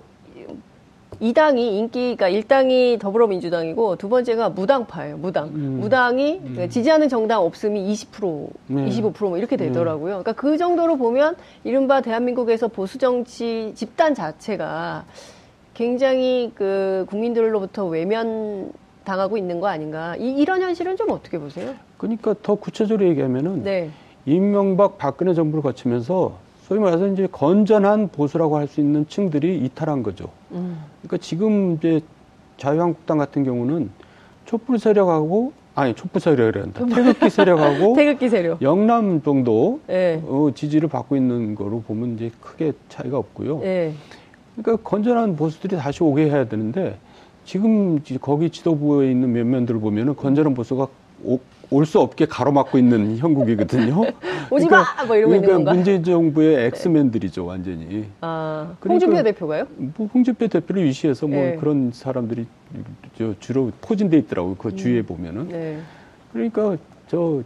이 1.19 1.33
당이 1.33 1.77
인기가 1.77 2.29
일당이 2.29 2.97
더불어민주당이고 2.99 3.97
두 3.97 4.09
번째가 4.09 4.49
무당파예요. 4.49 5.17
무당. 5.17 5.49
음. 5.49 5.79
무당이 5.81 6.39
그러니까 6.39 6.67
지지하는 6.67 7.09
정당 7.09 7.41
없음이 7.43 7.93
20%, 7.93 8.49
네. 8.67 8.85
25%뭐 8.85 9.37
이렇게 9.37 9.55
되더라고요. 9.55 10.23
그러니까 10.23 10.33
그 10.33 10.57
정도로 10.57 10.97
보면 10.97 11.35
이른바 11.63 12.01
대한민국에서 12.01 12.67
보수 12.67 12.97
정치 12.97 13.71
집단 13.75 14.15
자체가 14.15 15.05
굉장히 15.81 16.51
그 16.55 17.05
국민들로부터 17.07 17.85
외면 17.85 18.71
당하고 19.03 19.37
있는 19.37 19.59
거 19.59 19.67
아닌가. 19.67 20.15
이, 20.17 20.31
이런 20.31 20.59
현실은 20.63 20.97
좀 20.97 21.11
어떻게 21.11 21.37
보세요? 21.37 21.75
그러니까 21.97 22.33
더 22.41 22.55
구체적으로 22.55 23.07
얘기하면은 23.07 23.63
네. 23.63 23.91
이명박 24.25 24.97
박근혜 24.97 25.35
정부를 25.35 25.61
거치면서 25.61 26.39
소위 26.63 26.79
말해서 26.79 27.07
이제 27.09 27.27
건전한 27.31 28.07
보수라고 28.09 28.57
할 28.57 28.67
수 28.67 28.81
있는 28.81 29.07
층들이 29.07 29.59
이탈한 29.65 30.01
거죠. 30.01 30.29
음. 30.51 30.79
그러니까 31.03 31.17
지금 31.23 31.75
이제 31.75 32.01
자유한국당 32.57 33.19
같은 33.19 33.43
경우는 33.43 33.91
촛불 34.45 34.79
세력하고 34.79 35.53
아니 35.75 35.93
촛불 35.93 36.19
세력이란다. 36.19 36.87
태극기 36.87 37.29
세력하고 37.29 37.93
태극기 37.95 38.29
세력. 38.29 38.61
영남 38.63 39.21
정도 39.21 39.79
예. 39.91 40.19
어, 40.25 40.49
지지를 40.55 40.89
받고 40.89 41.15
있는 41.15 41.53
거로 41.53 41.81
보면 41.81 42.15
이제 42.15 42.31
크게 42.41 42.73
차이가 42.89 43.19
없고요. 43.19 43.61
예. 43.63 43.93
그러니까 44.57 44.83
건전한 44.89 45.35
보수들이 45.35 45.77
다시 45.77 46.03
오게 46.03 46.25
해야 46.29 46.47
되는데 46.47 46.97
지금 47.45 48.01
지- 48.03 48.17
거기 48.17 48.49
지도부에 48.49 49.11
있는 49.11 49.31
면면들을 49.31 49.79
보면은 49.79 50.15
건전한 50.15 50.53
보수가 50.53 50.87
올 51.69 51.85
수 51.85 51.99
없게 51.99 52.25
가로막고 52.25 52.77
있는 52.77 53.17
형국이거든요. 53.19 54.01
오지 54.49 54.67
마! 54.67 54.85
뭐 55.05 55.15
이러고 55.17 55.35
있는 55.35 55.41
그러니까 55.47 55.53
건가? 55.57 55.71
네. 55.71 55.75
문재인 55.77 56.03
정부의 56.03 56.65
엑스맨들이죠, 56.67 57.45
완전히. 57.45 58.05
아, 58.21 58.73
그러니까- 58.79 59.05
홍준표 59.05 59.23
대표가요? 59.23 59.67
뭐 59.97 60.07
홍준표 60.13 60.47
대표를 60.47 60.83
위시해서 60.85 61.27
뭐 61.27 61.35
네. 61.37 61.55
그런 61.57 61.91
사람들이 61.93 62.45
저 63.17 63.33
주로 63.39 63.71
포진돼 63.81 64.17
있더라고요. 64.19 64.55
그 64.55 64.75
주위에 64.75 65.01
보면은. 65.01 65.49
네. 65.49 65.79
그러니까 66.31 66.77
저 67.09 67.41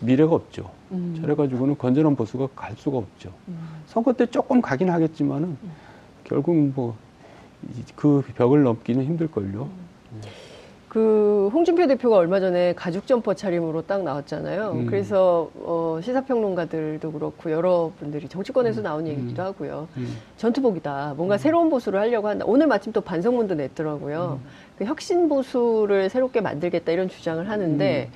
미래가 0.00 0.34
없죠. 0.34 0.70
음. 0.92 1.18
저래가지고는 1.20 1.76
건전한 1.76 2.16
보수가 2.16 2.48
갈 2.56 2.72
수가 2.76 2.96
없죠. 2.98 3.30
선거 3.86 4.12
때 4.14 4.24
조금 4.26 4.60
가긴 4.62 4.88
하겠지만은 4.88 5.56
결국 6.26 6.54
뭐 6.56 6.94
그 7.94 8.22
벽을 8.36 8.62
넘기는 8.62 9.04
힘들걸요. 9.04 9.68
그 10.88 11.50
홍준표 11.52 11.86
대표가 11.88 12.16
얼마 12.16 12.40
전에 12.40 12.72
가죽 12.74 13.06
점퍼 13.06 13.34
차림으로 13.34 13.82
딱 13.82 14.02
나왔잖아요. 14.02 14.70
음. 14.72 14.86
그래서 14.86 15.50
어, 15.56 15.98
시사평론가들도 16.02 17.12
그렇고 17.12 17.50
여러 17.50 17.92
분들이 17.98 18.28
정치권에서 18.28 18.80
나온 18.80 19.06
얘기기도 19.06 19.42
하고요. 19.42 19.88
음. 19.98 20.16
전투복이다. 20.38 21.14
뭔가 21.16 21.36
새로운 21.36 21.68
보수를 21.68 22.00
하려고 22.00 22.28
한다. 22.28 22.46
오늘 22.48 22.66
마침 22.66 22.92
또 22.94 23.02
반성문도 23.02 23.56
냈더라고요. 23.56 24.40
그 24.78 24.84
혁신 24.84 25.28
보수를 25.28 26.08
새롭게 26.08 26.40
만들겠다 26.40 26.92
이런 26.92 27.08
주장을 27.10 27.46
하는데 27.46 28.08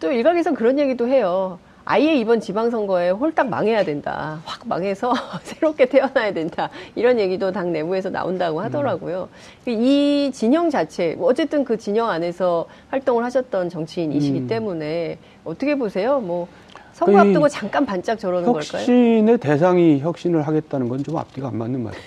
또 0.00 0.12
일각에선 0.12 0.54
그런 0.54 0.78
얘기도 0.78 1.08
해요. 1.08 1.58
아예 1.90 2.16
이번 2.16 2.38
지방선거에 2.40 3.08
홀딱 3.12 3.48
망해야 3.48 3.82
된다. 3.82 4.42
확 4.44 4.60
망해서 4.68 5.14
새롭게 5.42 5.86
태어나야 5.86 6.34
된다. 6.34 6.68
이런 6.94 7.18
얘기도 7.18 7.50
당 7.50 7.72
내부에서 7.72 8.10
나온다고 8.10 8.60
하더라고요. 8.60 9.30
이 9.66 10.30
진영 10.34 10.68
자체, 10.68 11.14
뭐 11.16 11.30
어쨌든 11.30 11.64
그 11.64 11.78
진영 11.78 12.10
안에서 12.10 12.66
활동을 12.90 13.24
하셨던 13.24 13.70
정치인이시기 13.70 14.38
음. 14.40 14.46
때문에 14.46 15.16
어떻게 15.46 15.76
보세요? 15.76 16.20
뭐 16.20 16.46
선거 16.92 17.12
그이 17.12 17.20
앞두고 17.30 17.48
잠깐 17.48 17.86
반짝 17.86 18.18
저러는 18.18 18.52
걸까요? 18.52 18.82
혁신의 18.82 19.38
대상이 19.38 20.00
혁신을 20.00 20.46
하겠다는 20.46 20.90
건 20.90 21.02
좀 21.02 21.16
앞뒤가 21.16 21.48
안 21.48 21.56
맞는 21.56 21.84
말이죠. 21.84 22.02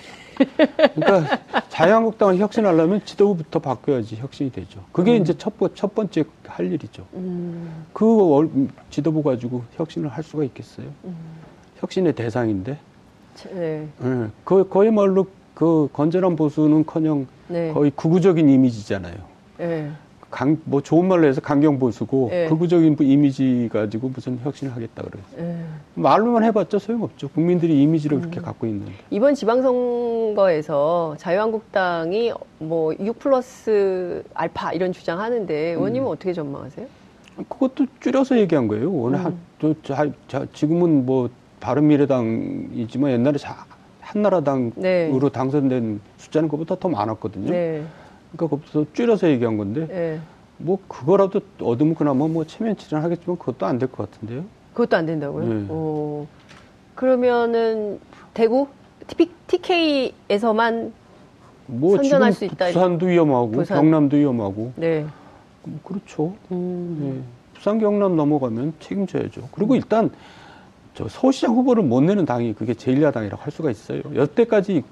그러니까 0.94 1.38
자유한국당을 1.68 2.38
혁신하려면 2.38 3.04
지도부부터 3.04 3.58
바뀌어야지 3.58 4.16
혁신이 4.16 4.50
되죠. 4.52 4.80
그게 4.92 5.16
음. 5.16 5.22
이제 5.22 5.36
첫, 5.36 5.56
번- 5.58 5.70
첫 5.74 5.94
번째 5.94 6.24
할 6.46 6.72
일이죠. 6.72 7.04
음, 7.14 7.84
그 7.92 8.04
월- 8.30 8.50
지도부 8.90 9.22
가지고 9.22 9.62
혁신을 9.76 10.08
할 10.08 10.22
수가 10.22 10.44
있겠어요? 10.44 10.86
음. 11.04 11.14
혁신의 11.78 12.14
대상인데. 12.14 12.78
네, 13.54 13.88
예, 14.04 14.28
그, 14.44 14.68
그야말로 14.68 15.26
그 15.54 15.88
건전한 15.92 16.36
보수는커녕 16.36 17.26
네, 17.48 17.72
거의 17.72 17.90
극우적인 17.96 18.48
이미지잖아요. 18.48 19.14
네. 19.58 19.90
강, 20.32 20.56
뭐 20.64 20.80
좋은 20.80 21.06
말로 21.06 21.28
해서 21.28 21.42
강경 21.42 21.78
보수고 21.78 22.30
예. 22.32 22.46
극우적인 22.48 22.96
이미지 23.00 23.68
가지고 23.70 24.08
무슨 24.08 24.38
혁신을 24.42 24.74
하겠다 24.74 25.02
그래요. 25.02 25.24
네. 25.36 25.62
말로만 25.94 26.42
해봤자 26.44 26.78
소용없죠. 26.78 27.28
국민들이 27.28 27.82
이미지를 27.82 28.18
그렇게 28.18 28.40
음. 28.40 28.42
갖고 28.42 28.66
있는데. 28.66 28.92
이번 29.10 29.34
지방선거에서 29.34 31.16
자유한국당이 31.18 32.32
뭐 32.58 32.94
6 32.98 33.18
플러스 33.18 34.24
알파 34.32 34.72
이런 34.72 34.92
주장하는데 34.92 35.54
의원님은 35.54 36.08
어떻게 36.08 36.32
전망하세요? 36.32 36.86
그것도 37.50 37.86
줄여서 38.00 38.38
얘기한 38.38 38.68
거예요. 38.68 38.90
오늘 38.90 39.18
음. 39.18 39.24
한, 39.26 39.38
저, 39.60 39.74
자, 39.82 40.10
자, 40.28 40.46
지금은 40.54 41.04
뭐 41.04 41.28
바른미래당이지만 41.60 43.10
옛날에 43.10 43.36
자, 43.36 43.66
한나라당으로 44.00 44.72
네. 44.76 45.10
당선된 45.30 46.00
숫자는 46.16 46.48
그보다 46.48 46.74
더 46.76 46.88
많았거든요. 46.88 47.50
네, 47.50 47.84
그러니까 48.36 48.56
그것도 48.56 48.86
줄여서 48.92 49.28
얘기한 49.28 49.56
건데 49.56 49.86
네. 49.88 50.20
뭐 50.58 50.78
그거라도 50.88 51.40
얻으면 51.60 51.94
그나마 51.94 52.26
뭐 52.28 52.44
체면치는 52.44 53.02
하겠지만 53.02 53.36
그것도 53.38 53.66
안 53.66 53.78
될 53.78 53.88
것 53.90 54.10
같은데요. 54.10 54.44
그것도 54.72 54.96
안 54.96 55.06
된다고요? 55.06 55.46
네. 55.46 55.66
어, 55.68 56.26
그러면은 56.94 57.98
대구 58.32 58.68
TK에서만 59.46 60.92
뭐 61.66 61.96
선전할 61.96 62.32
수 62.32 62.44
있다. 62.44 62.66
부산도 62.66 63.06
위험하고 63.06 63.50
부산. 63.50 63.78
경남도 63.78 64.16
위험하고 64.16 64.72
네. 64.76 65.06
뭐 65.64 65.78
그렇죠. 65.84 66.34
음. 66.50 67.22
예. 67.24 67.56
부산 67.56 67.78
경남 67.78 68.16
넘어가면 68.16 68.74
책임져야죠. 68.80 69.48
그리고 69.52 69.74
일단 69.76 70.10
저 70.94 71.06
서울시장 71.08 71.54
후보를 71.54 71.82
못 71.84 72.00
내는 72.02 72.24
당이 72.24 72.54
그게 72.54 72.72
제1야당이라고 72.72 73.38
할 73.38 73.52
수가 73.52 73.70
있어요. 73.70 74.02
여태까지 74.14 74.82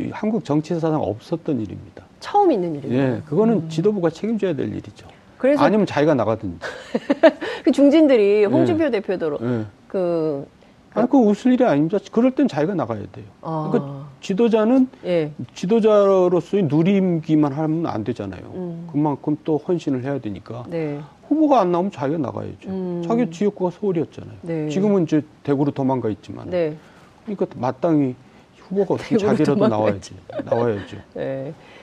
이 0.00 0.10
한국 0.10 0.44
정치 0.44 0.74
사상 0.74 1.00
없었던 1.02 1.60
일입니다. 1.60 2.04
처음 2.20 2.50
있는 2.52 2.74
일이에요. 2.76 3.02
예, 3.02 3.22
그거는 3.26 3.68
지도부가 3.68 4.10
책임져야 4.10 4.54
될 4.54 4.68
일이죠. 4.68 5.06
그래서 5.38 5.62
아니면 5.62 5.86
자기가 5.86 6.14
나가든지. 6.14 6.58
그 7.64 7.72
중진들이 7.72 8.44
홍준표 8.46 8.90
대표도 8.90 9.38
예. 9.42 9.64
그 9.88 10.46
아니, 10.94 11.06
그거 11.08 11.18
웃을 11.18 11.52
일이 11.52 11.64
아닙니다. 11.64 11.98
그럴 12.10 12.30
땐 12.30 12.48
자기가 12.48 12.74
나가야 12.74 13.02
돼요. 13.12 13.24
아, 13.42 13.68
그러니까 13.70 14.06
지도자는 14.22 14.88
예. 15.04 15.30
지도자로서의 15.54 16.64
누림기만 16.64 17.52
하면 17.52 17.86
안 17.86 18.02
되잖아요. 18.02 18.40
음. 18.54 18.88
그만큼 18.90 19.36
또 19.44 19.58
헌신을 19.58 20.04
해야 20.04 20.18
되니까. 20.18 20.64
네. 20.68 21.00
후보가 21.28 21.60
안 21.60 21.72
나오면 21.72 21.90
자기가 21.90 22.18
나가야죠. 22.18 22.68
음. 22.68 23.04
자기 23.06 23.30
지역구가 23.30 23.72
서울이었잖아요. 23.72 24.36
네. 24.42 24.68
지금은 24.70 25.02
이제 25.02 25.22
대구로 25.42 25.72
도망가 25.72 26.08
있지만. 26.08 26.48
네. 26.48 26.76
그러니까 27.24 27.46
마땅히 27.56 28.14
후보가 28.60 28.94
어떻게 28.94 29.16
대구로 29.16 29.36
자기라도. 29.36 29.68
나와야지. 29.68 30.14
나와야죠. 30.44 30.96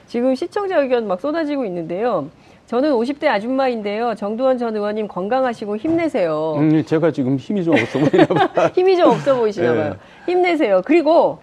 네. 0.04 0.08
지금 0.08 0.36
시청자 0.36 0.80
의견 0.80 1.08
막 1.08 1.20
쏟아지고 1.20 1.66
있는데요. 1.66 2.30
저는 2.68 2.92
50대 2.94 3.26
아줌마인데요. 3.28 4.16
정두원 4.16 4.58
전 4.58 4.76
의원님 4.76 5.08
건강하시고 5.08 5.78
힘내세요. 5.78 6.56
음, 6.58 6.84
제가 6.86 7.12
지금 7.12 7.38
힘이 7.38 7.64
좀 7.64 7.76
없어 7.76 8.00
보이나 8.00 8.26
봐. 8.26 8.68
힘이 8.74 8.98
좀 8.98 9.10
없어 9.12 9.36
보이시나 9.36 9.74
네. 9.74 9.78
봐요. 9.80 9.96
힘내세요. 10.26 10.82
그리고 10.86 11.40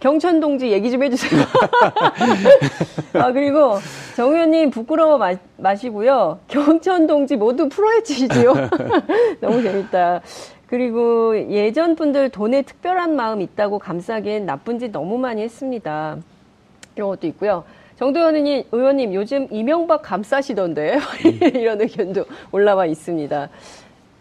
경천 0.00 0.38
동지 0.38 0.70
얘기 0.70 0.90
좀 0.90 1.02
해주세요. 1.02 1.42
아 3.14 3.32
그리고 3.32 3.78
정 4.14 4.32
의원님 4.32 4.70
부끄러워 4.70 5.18
마, 5.18 5.34
마시고요. 5.56 6.38
경천 6.46 7.06
동지 7.08 7.36
모두 7.36 7.68
풀어헤치시지요. 7.68 8.54
너무 9.40 9.62
재밌다. 9.62 10.20
그리고 10.68 11.36
예전 11.50 11.96
분들 11.96 12.28
돈에 12.30 12.62
특별한 12.62 13.16
마음 13.16 13.40
있다고 13.40 13.78
감싸기엔 13.80 14.46
나쁜 14.46 14.78
짓 14.78 14.92
너무 14.92 15.18
많이 15.18 15.42
했습니다. 15.42 16.18
것도 17.06 17.26
있고요. 17.28 17.64
정도현 17.98 18.34
의원님, 18.36 18.64
의원님 18.72 19.14
요즘 19.14 19.48
이명박 19.50 20.02
감싸시던데 20.02 20.98
이런 21.54 21.80
의견도 21.80 22.24
올라와 22.52 22.86
있습니다. 22.86 23.48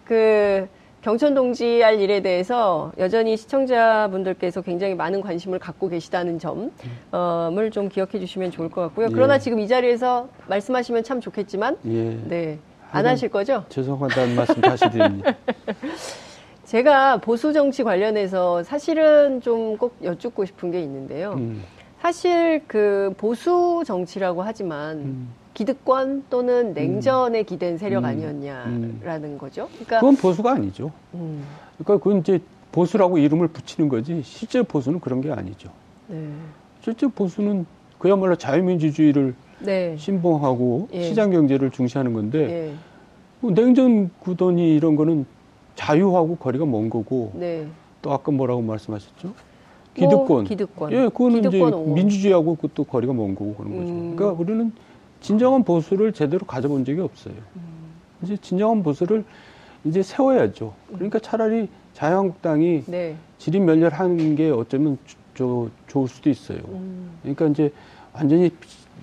그 0.06 0.68
경천 1.04 1.36
동지 1.36 1.82
할 1.82 2.00
일에 2.02 2.22
대해서 2.22 2.92
여전히 2.98 3.38
시청자분들께서 3.38 4.62
굉장히 4.62 4.96
많은 4.96 5.22
관심을 5.22 5.60
갖고 5.60 5.88
계시다는 5.90 6.40
점을 6.40 7.72
좀 7.72 7.88
기억해 7.88 8.20
주시면 8.20 8.52
좋을 8.52 8.70
것 8.70 8.82
같고요. 8.82 9.10
그러나 9.14 9.36
예. 9.36 9.40
지금 9.40 9.60
이 9.60 9.68
자리에서 9.68 10.28
말씀하시면 10.48 11.04
참 11.04 11.22
좋겠지만 11.22 11.78
예. 11.86 12.18
네. 12.28 12.60
안 12.92 13.06
하실 13.06 13.30
거죠? 13.30 13.64
죄송하다는 13.70 14.36
말씀 14.36 14.60
다시 14.62 14.90
드립니다. 14.90 15.36
제가 16.66 17.18
보수 17.18 17.54
정치 17.54 17.84
관련해서 17.84 18.64
사실은 18.64 19.40
좀 19.42 19.78
꼭 19.78 19.96
여쭙고 20.04 20.46
싶은 20.46 20.72
게 20.72 20.82
있는데요. 20.82 21.34
음, 21.38 21.64
사실 22.08 22.62
그 22.68 23.14
보수 23.18 23.84
정치라고 23.86 24.42
하지만 24.42 24.98
음. 24.98 25.30
기득권 25.54 26.24
또는 26.30 26.74
냉전에 26.74 27.44
기댄 27.44 27.78
세력 27.78 28.00
음. 28.00 28.06
아니었냐라는 28.06 29.38
거죠. 29.38 29.68
그러니까 29.74 30.00
그건 30.00 30.16
보수가 30.16 30.54
아니죠. 30.54 30.94
음, 31.16 31.44
그러니까 31.78 32.02
그건 32.02 32.22
이제 32.22 32.40
보수라고 32.72 33.18
이름을 33.18 33.50
붙이는 33.50 33.90
거지 33.90 34.22
실제 34.24 34.62
보수는 34.62 35.02
그런 35.02 35.20
게 35.20 35.34
아니죠. 35.34 35.70
네. 36.08 36.30
실제 36.80 37.08
보수는 37.08 37.66
그야말로 38.00 38.38
자유민주주의를 38.38 39.36
네. 39.60 39.98
신봉하고 39.98 40.88
예. 40.94 41.04
시장 41.04 41.30
경제를 41.32 41.72
중시하는 41.72 42.14
건데 42.14 42.50
예. 42.50 42.74
뭐 43.42 43.52
냉전 43.52 44.12
구더니 44.20 44.78
이런 44.78 44.96
거는 44.96 45.26
자유하고 45.76 46.38
거리가 46.38 46.66
먼 46.66 46.90
거고 46.90 47.34
네. 47.36 47.68
또 48.02 48.14
아까 48.14 48.32
뭐라고 48.32 48.62
말씀하셨죠? 48.62 49.34
뭐, 49.98 50.10
기득권. 50.10 50.44
기득권. 50.46 50.92
예, 50.92 51.04
그거는 51.10 51.42
기득권 51.42 51.68
이제 51.70 51.76
옹호. 51.76 51.94
민주주의하고 51.96 52.56
그것도 52.56 52.84
거리가 52.84 53.14
먼 53.14 53.36
거고 53.36 53.56
그런 53.56 53.72
거죠. 53.78 53.92
음. 53.92 54.16
그러니까 54.16 54.42
우리는 54.42 54.72
진정한 55.22 55.64
보수를 55.64 56.14
제대로 56.14 56.46
가져본 56.46 56.86
적이 56.86 57.02
없어요. 57.02 57.34
음. 57.56 57.62
이제 58.24 58.38
진정한 58.38 58.84
보수를 58.84 59.24
이제 59.84 60.04
세워야죠. 60.04 60.74
그러니까 60.94 61.20
차라리 61.20 61.68
자유한국당이 61.94 62.84
네. 62.86 63.16
지린멸렬하는 63.40 64.36
게 64.36 64.50
어쩌면 64.52 64.98
조- 65.06 65.18
조- 65.34 65.70
좋을 65.88 66.08
수도 66.08 66.30
있어요. 66.30 66.60
음. 66.70 67.12
그러니까 67.22 67.48
이제 67.48 67.72
완전히 68.14 68.52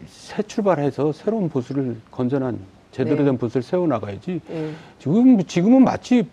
새 0.07 0.43
출발해서 0.43 1.13
새로운 1.13 1.49
보수를 1.49 1.97
건전한 2.11 2.59
제대로 2.93 3.19
네. 3.19 3.25
된 3.25 3.39
보수를 3.39 3.63
세워 3.63 3.87
나가야지. 3.87 4.41
예. 4.51 4.71
지금 4.99 5.43
지금은 5.45 5.83
마치 5.83 6.27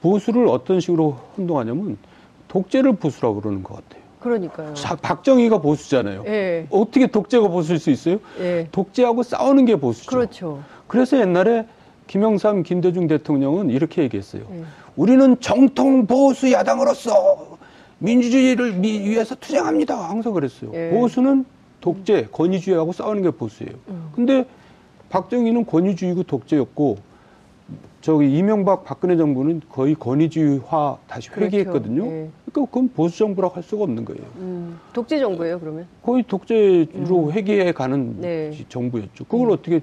보수를 0.00 0.46
어떤 0.48 0.78
식으로 0.80 1.16
혼동하냐면 1.36 1.96
독재를 2.48 2.94
보수라고 2.96 3.40
그러는 3.40 3.62
것 3.62 3.74
같아요. 3.76 4.02
그러니까요. 4.20 4.74
자, 4.74 4.96
박정희가 4.96 5.60
보수잖아요. 5.60 6.24
예. 6.26 6.66
어떻게 6.70 7.06
독재가 7.06 7.48
보수일 7.48 7.78
수 7.78 7.90
있어요? 7.90 8.18
예. 8.40 8.66
독재하고 8.72 9.22
싸우는 9.22 9.66
게 9.66 9.76
보수죠. 9.76 10.10
그렇죠. 10.10 10.62
그래서 10.88 11.18
옛날에 11.20 11.66
김영삼, 12.08 12.62
김대중 12.62 13.06
대통령은 13.06 13.70
이렇게 13.70 14.02
얘기했어요. 14.02 14.42
예. 14.50 14.64
우리는 14.96 15.38
정통 15.40 16.06
보수 16.06 16.50
야당으로서 16.50 17.58
민주주의를 17.98 18.72
미- 18.74 19.00
위해서 19.00 19.34
투쟁합니다. 19.34 19.96
항상 20.08 20.32
그랬어요. 20.32 20.70
예. 20.74 20.90
보수는 20.90 21.44
독재, 21.80 22.28
권위주의하고 22.32 22.92
싸우는 22.92 23.22
게 23.22 23.30
보수예요. 23.30 23.72
음. 23.88 24.10
근데 24.14 24.44
박정희는 25.10 25.66
권위주의고 25.66 26.24
독재였고 26.24 26.98
저기 28.06 28.38
이명박 28.38 28.84
박근혜 28.84 29.16
정부는 29.16 29.62
거의 29.68 29.96
권위주의화 29.96 30.98
다시 31.08 31.28
그렇죠. 31.28 31.46
회귀했거든요. 31.46 32.06
예. 32.06 32.30
그러니까 32.44 32.72
그건 32.72 32.88
보수 32.90 33.18
정부라고 33.18 33.56
할 33.56 33.64
수가 33.64 33.82
없는 33.82 34.04
거예요. 34.04 34.22
음. 34.36 34.78
독재 34.92 35.18
정부예요, 35.18 35.58
그러면? 35.58 35.88
거의 36.04 36.22
독재로 36.22 37.32
회귀해 37.32 37.72
가는 37.72 37.98
음. 37.98 38.18
네. 38.20 38.52
정부였죠. 38.68 39.24
그걸 39.24 39.50
어떻게 39.50 39.80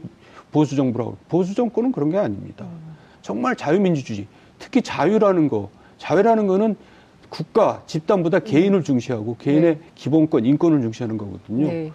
보수 0.54 0.78
정부라고? 0.78 1.18
보수 1.28 1.54
정권은 1.54 1.92
그런 1.92 2.12
게 2.12 2.18
아닙니다. 2.18 2.64
음. 2.64 2.96
정말 3.22 3.58
자유민주주의, 3.58 4.26
특히 4.58 4.82
자유라는 4.82 5.50
거, 5.50 5.70
자유라는 5.98 6.48
거는 6.48 6.78
국가, 7.28 7.84
집단보다 7.88 8.40
개인을 8.40 8.86
중시하고 8.86 9.36
개인의 9.38 9.76
네. 9.76 9.82
기본권, 9.96 10.46
인권을 10.46 10.82
중시하는 10.82 11.18
거거든요. 11.18 11.68
네. 11.68 11.92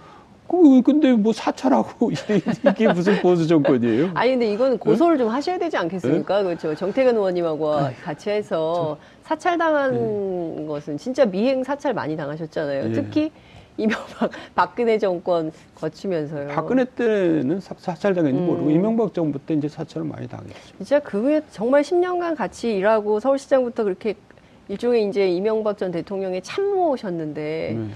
그 0.48 0.80
근데 0.82 1.12
뭐 1.12 1.32
사찰하고 1.32 2.10
이게 2.70 2.88
무슨 2.92 3.20
보수 3.20 3.46
정권이에요? 3.46 4.10
아니 4.14 4.30
근데 4.30 4.50
이건 4.50 4.78
고소를 4.78 5.18
좀 5.18 5.28
하셔야 5.28 5.58
되지 5.58 5.76
않겠습니까? 5.76 6.42
그렇죠. 6.42 6.74
정태근 6.74 7.14
의원님하고 7.16 7.76
같이 8.02 8.30
해서 8.30 8.96
사찰당한 9.24 10.66
것은 10.66 10.96
진짜 10.96 11.26
미행 11.26 11.62
사찰 11.62 11.92
많이 11.92 12.16
당하셨잖아요. 12.16 12.84
예. 12.88 12.92
특히 12.92 13.30
이명박 13.76 14.30
박근혜 14.56 14.96
정권 14.98 15.52
거치면서요. 15.74 16.48
박근혜 16.48 16.84
때는 16.86 17.60
사- 17.60 17.74
사찰당했는지 17.76 18.42
음. 18.42 18.46
모르고 18.46 18.70
이명박 18.70 19.12
정부 19.12 19.38
때 19.38 19.52
이제 19.54 19.68
사찰을 19.68 20.06
많이 20.06 20.26
당했죠. 20.26 20.54
진짜 20.78 20.98
그 20.98 21.20
후에 21.22 21.42
정말 21.50 21.82
10년간 21.82 22.34
같이 22.36 22.74
일하고 22.74 23.20
서울시장부터 23.20 23.84
그렇게 23.84 24.14
일종의 24.68 25.08
이제 25.08 25.28
이명박 25.28 25.76
전 25.78 25.90
대통령의 25.92 26.42
참모셨는데 26.42 27.76
네. 27.78 27.88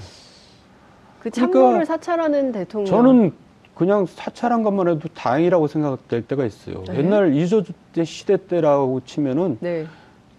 그 1.22 1.30
그러니까 1.30 1.58
참모를 1.58 1.86
사찰하는 1.86 2.50
대통령. 2.50 2.86
저는 2.86 3.32
그냥 3.76 4.06
사찰한 4.06 4.64
것만 4.64 4.88
해도 4.88 5.08
다행이라고 5.14 5.68
생각될 5.68 6.22
때가 6.22 6.44
있어요. 6.44 6.82
네. 6.88 6.98
옛날 6.98 7.34
이조 7.34 7.62
때 7.92 8.04
시대 8.04 8.36
때라고 8.36 9.00
치면은 9.04 9.56
네. 9.60 9.86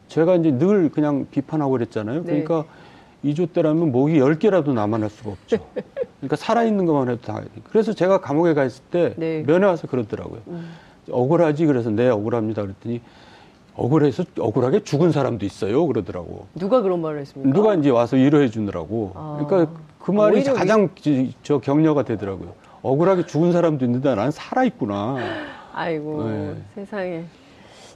제가 0.09 0.36
이제 0.36 0.51
늘 0.51 0.89
그냥 0.89 1.25
비판하고 1.31 1.71
그랬잖아요. 1.71 2.23
네. 2.23 2.43
그러니까 2.43 2.65
이조 3.23 3.47
때라면 3.47 3.93
목이 3.93 4.19
열개라도 4.19 4.73
남아날 4.73 5.09
수가 5.09 5.31
없죠. 5.31 5.57
그러니까 6.17 6.36
살아있는 6.36 6.86
것만 6.86 7.09
해도 7.09 7.21
다. 7.21 7.41
그래서 7.69 7.93
제가 7.93 8.19
감옥에 8.19 8.53
가 8.53 8.65
있을 8.65 8.84
때 8.91 9.13
네. 9.15 9.43
면회 9.47 9.65
와서 9.65 9.88
그러더라고요. 9.88 10.41
음. 10.47 10.69
억울하지? 11.09 11.65
그래서 11.65 11.89
네, 11.91 12.09
억울합니다. 12.09 12.61
그랬더니 12.61 12.99
억울해서 13.75 14.25
억울하게 14.38 14.84
죽은 14.84 15.13
사람도 15.13 15.45
있어요. 15.45 15.88
그러더라고. 15.88 16.47
누가 16.55 16.81
그런 16.81 17.01
말을 17.01 17.21
했습니까? 17.21 17.55
누가 17.55 17.73
이제 17.73 17.89
와서 17.89 18.17
위로해 18.17 18.49
주느라고. 18.49 19.13
아. 19.15 19.45
그러니까 19.47 19.71
그 20.03 20.11
말이 20.11 20.43
가장 20.43 20.89
지- 20.95 21.33
저 21.43 21.59
격려가 21.59 22.03
되더라고요. 22.03 22.51
억울하게 22.81 23.25
죽은 23.25 23.53
사람도 23.53 23.85
있는데 23.85 24.13
난 24.15 24.31
살아있구나. 24.31 25.15
아이고 25.73 26.29
네. 26.29 26.55
세상에. 26.75 27.23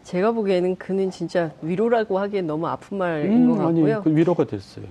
제가 0.04 0.32
보기에는 0.32 0.78
그는 0.78 1.12
진짜 1.12 1.52
위로라고 1.62 2.18
하기엔 2.18 2.48
너무 2.48 2.66
아픈 2.66 2.98
말인 2.98 3.50
음, 3.50 3.58
것 3.58 3.68
아니, 3.68 3.82
같고요. 3.82 4.02
그 4.04 4.16
위로가 4.16 4.46
됐어요. 4.46 4.86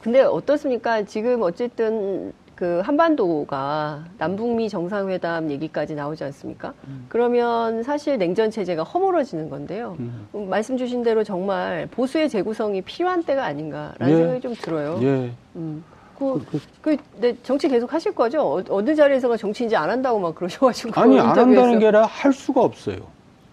근데 0.00 0.20
어떻습니까? 0.20 1.02
지금 1.02 1.42
어쨌든 1.42 2.32
그 2.54 2.80
한반도가 2.84 4.04
남북미 4.18 4.68
정상회담 4.68 5.50
얘기까지 5.50 5.96
나오지 5.96 6.22
않습니까? 6.22 6.72
그러면 7.08 7.82
사실 7.82 8.16
냉전 8.16 8.52
체제가 8.52 8.84
허물어지는 8.84 9.50
건데요. 9.50 9.96
음. 9.98 10.28
음, 10.36 10.48
말씀 10.48 10.76
주신 10.76 11.02
대로 11.02 11.24
정말 11.24 11.88
보수의 11.90 12.28
재구성이 12.28 12.80
필요한 12.82 13.24
때가 13.24 13.44
아닌가라는 13.44 14.08
예. 14.08 14.16
생각이 14.18 14.40
좀 14.40 14.54
들어요. 14.54 15.00
예. 15.02 15.32
음. 15.56 15.82
그, 16.18 16.44
그- 16.50 16.60
그, 16.80 16.96
네, 17.20 17.36
정치 17.42 17.68
계속 17.68 17.92
하실 17.92 18.14
거죠? 18.14 18.40
어, 18.42 18.62
어느 18.70 18.94
자리에서가 18.94 19.36
정치 19.36 19.64
이제 19.64 19.76
안 19.76 19.90
한다고 19.90 20.18
막 20.20 20.34
그러셔가지고. 20.34 21.00
아니 21.00 21.18
안. 21.18 21.28
한다는 21.38 21.78
게 21.78 21.86
아니라 21.86 22.06
할 22.06 22.32
수가 22.32 22.62
없어요. 22.62 22.98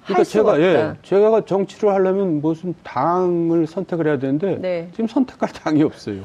그러니까 0.05 0.23
제가 0.23 0.59
예, 0.61 0.75
없다. 0.75 0.97
제가 1.03 1.45
정치를 1.45 1.93
하려면 1.93 2.41
무슨 2.41 2.73
당을 2.83 3.67
선택을 3.67 4.07
해야 4.07 4.17
되는데 4.19 4.57
네. 4.59 4.89
지금 4.91 5.07
선택할 5.07 5.49
당이 5.53 5.83
없어요. 5.83 6.23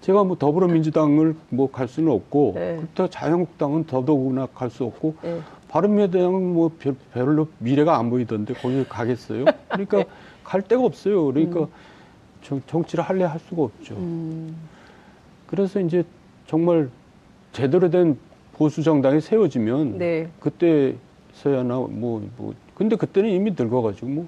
제가 0.00 0.24
뭐 0.24 0.36
더불어민주당을 0.38 1.34
뭐 1.50 1.70
갈 1.70 1.86
수는 1.86 2.10
없고 2.10 2.52
네. 2.56 2.80
그렇다 2.94 3.10
자유한국당은 3.10 3.84
더더구나 3.86 4.46
갈 4.54 4.70
수 4.70 4.84
없고 4.84 5.14
네. 5.22 5.38
바른미래당은 5.68 6.54
뭐 6.54 6.70
별- 6.78 6.96
별로 7.12 7.48
미래가 7.58 7.98
안 7.98 8.08
보이던데 8.10 8.54
거기 8.54 8.84
가겠어요? 8.88 9.44
그러니까 9.68 9.98
네. 9.98 10.04
갈 10.42 10.62
데가 10.62 10.82
없어요. 10.82 11.26
그러니까 11.26 11.66
정, 12.42 12.62
정치를 12.66 13.04
할래 13.04 13.24
할 13.24 13.38
수가 13.48 13.62
없죠. 13.64 13.94
음, 13.96 14.56
그래서 15.50 15.80
이제 15.80 16.04
정말 16.46 16.88
제대로 17.52 17.90
된 17.90 18.16
보수 18.52 18.82
정당이 18.82 19.20
세워지면 19.20 19.98
네. 19.98 20.28
그때서야나 20.38 21.74
뭐, 21.90 22.26
뭐, 22.36 22.54
근데 22.74 22.94
그때는 22.96 23.30
이미 23.30 23.50
늙어가지고 23.58 24.06
뭐, 24.06 24.26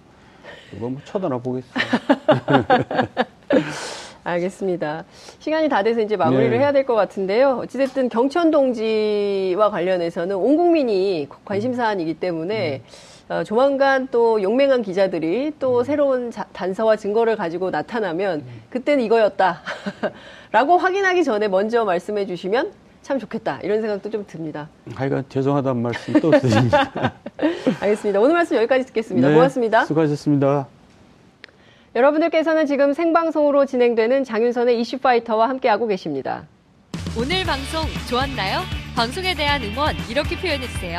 이거 0.76 0.88
뭐 0.88 1.00
쳐다나 1.04 1.38
보겠어요. 1.38 1.72
알겠습니다. 4.24 5.04
시간이 5.40 5.68
다 5.68 5.82
돼서 5.82 6.00
이제 6.00 6.16
마무리를 6.16 6.50
네. 6.50 6.58
해야 6.58 6.72
될 6.72 6.86
것 6.86 6.94
같은데요. 6.94 7.58
어찌됐든 7.62 8.08
경천 8.08 8.50
동지와 8.52 9.70
관련해서는 9.70 10.36
온 10.36 10.56
국민이 10.56 11.28
관심 11.44 11.74
사안이기 11.74 12.14
때문에 12.14 12.82
어, 13.32 13.42
조만간 13.44 14.08
또 14.10 14.42
용맹한 14.42 14.82
기자들이 14.82 15.52
또 15.58 15.82
새로운 15.84 16.30
자- 16.30 16.44
단서와 16.52 16.96
증거를 16.96 17.34
가지고 17.36 17.70
나타나면 17.70 18.44
그때는 18.68 19.02
이거였다. 19.04 19.62
라고 20.52 20.76
확인하기 20.76 21.24
전에 21.24 21.48
먼저 21.48 21.86
말씀해 21.86 22.26
주시면 22.26 22.72
참 23.00 23.18
좋겠다. 23.18 23.60
이런 23.62 23.80
생각도 23.80 24.10
좀 24.10 24.26
듭니다. 24.26 24.68
하여간 24.94 25.24
죄송하다는 25.30 25.80
말씀 25.80 26.12
또 26.20 26.30
드립니다. 26.30 27.14
알겠습니다. 27.80 28.20
오늘 28.20 28.34
말씀 28.34 28.56
여기까지 28.58 28.84
듣겠습니다. 28.84 29.28
네, 29.28 29.34
고맙습니다. 29.34 29.84
수고하셨습니다. 29.86 30.66
여러분들께서는 31.96 32.66
지금 32.66 32.92
생방송으로 32.92 33.64
진행되는 33.64 34.24
장윤선의 34.24 34.78
이슈파이터와 34.80 35.48
함께하고 35.48 35.86
계십니다. 35.86 36.44
오늘 37.18 37.44
방송 37.46 37.82
좋았나요? 38.10 38.60
방송에 38.94 39.34
대한 39.34 39.62
응원 39.62 39.94
이렇게 40.10 40.36
표현해주세요. 40.36 40.98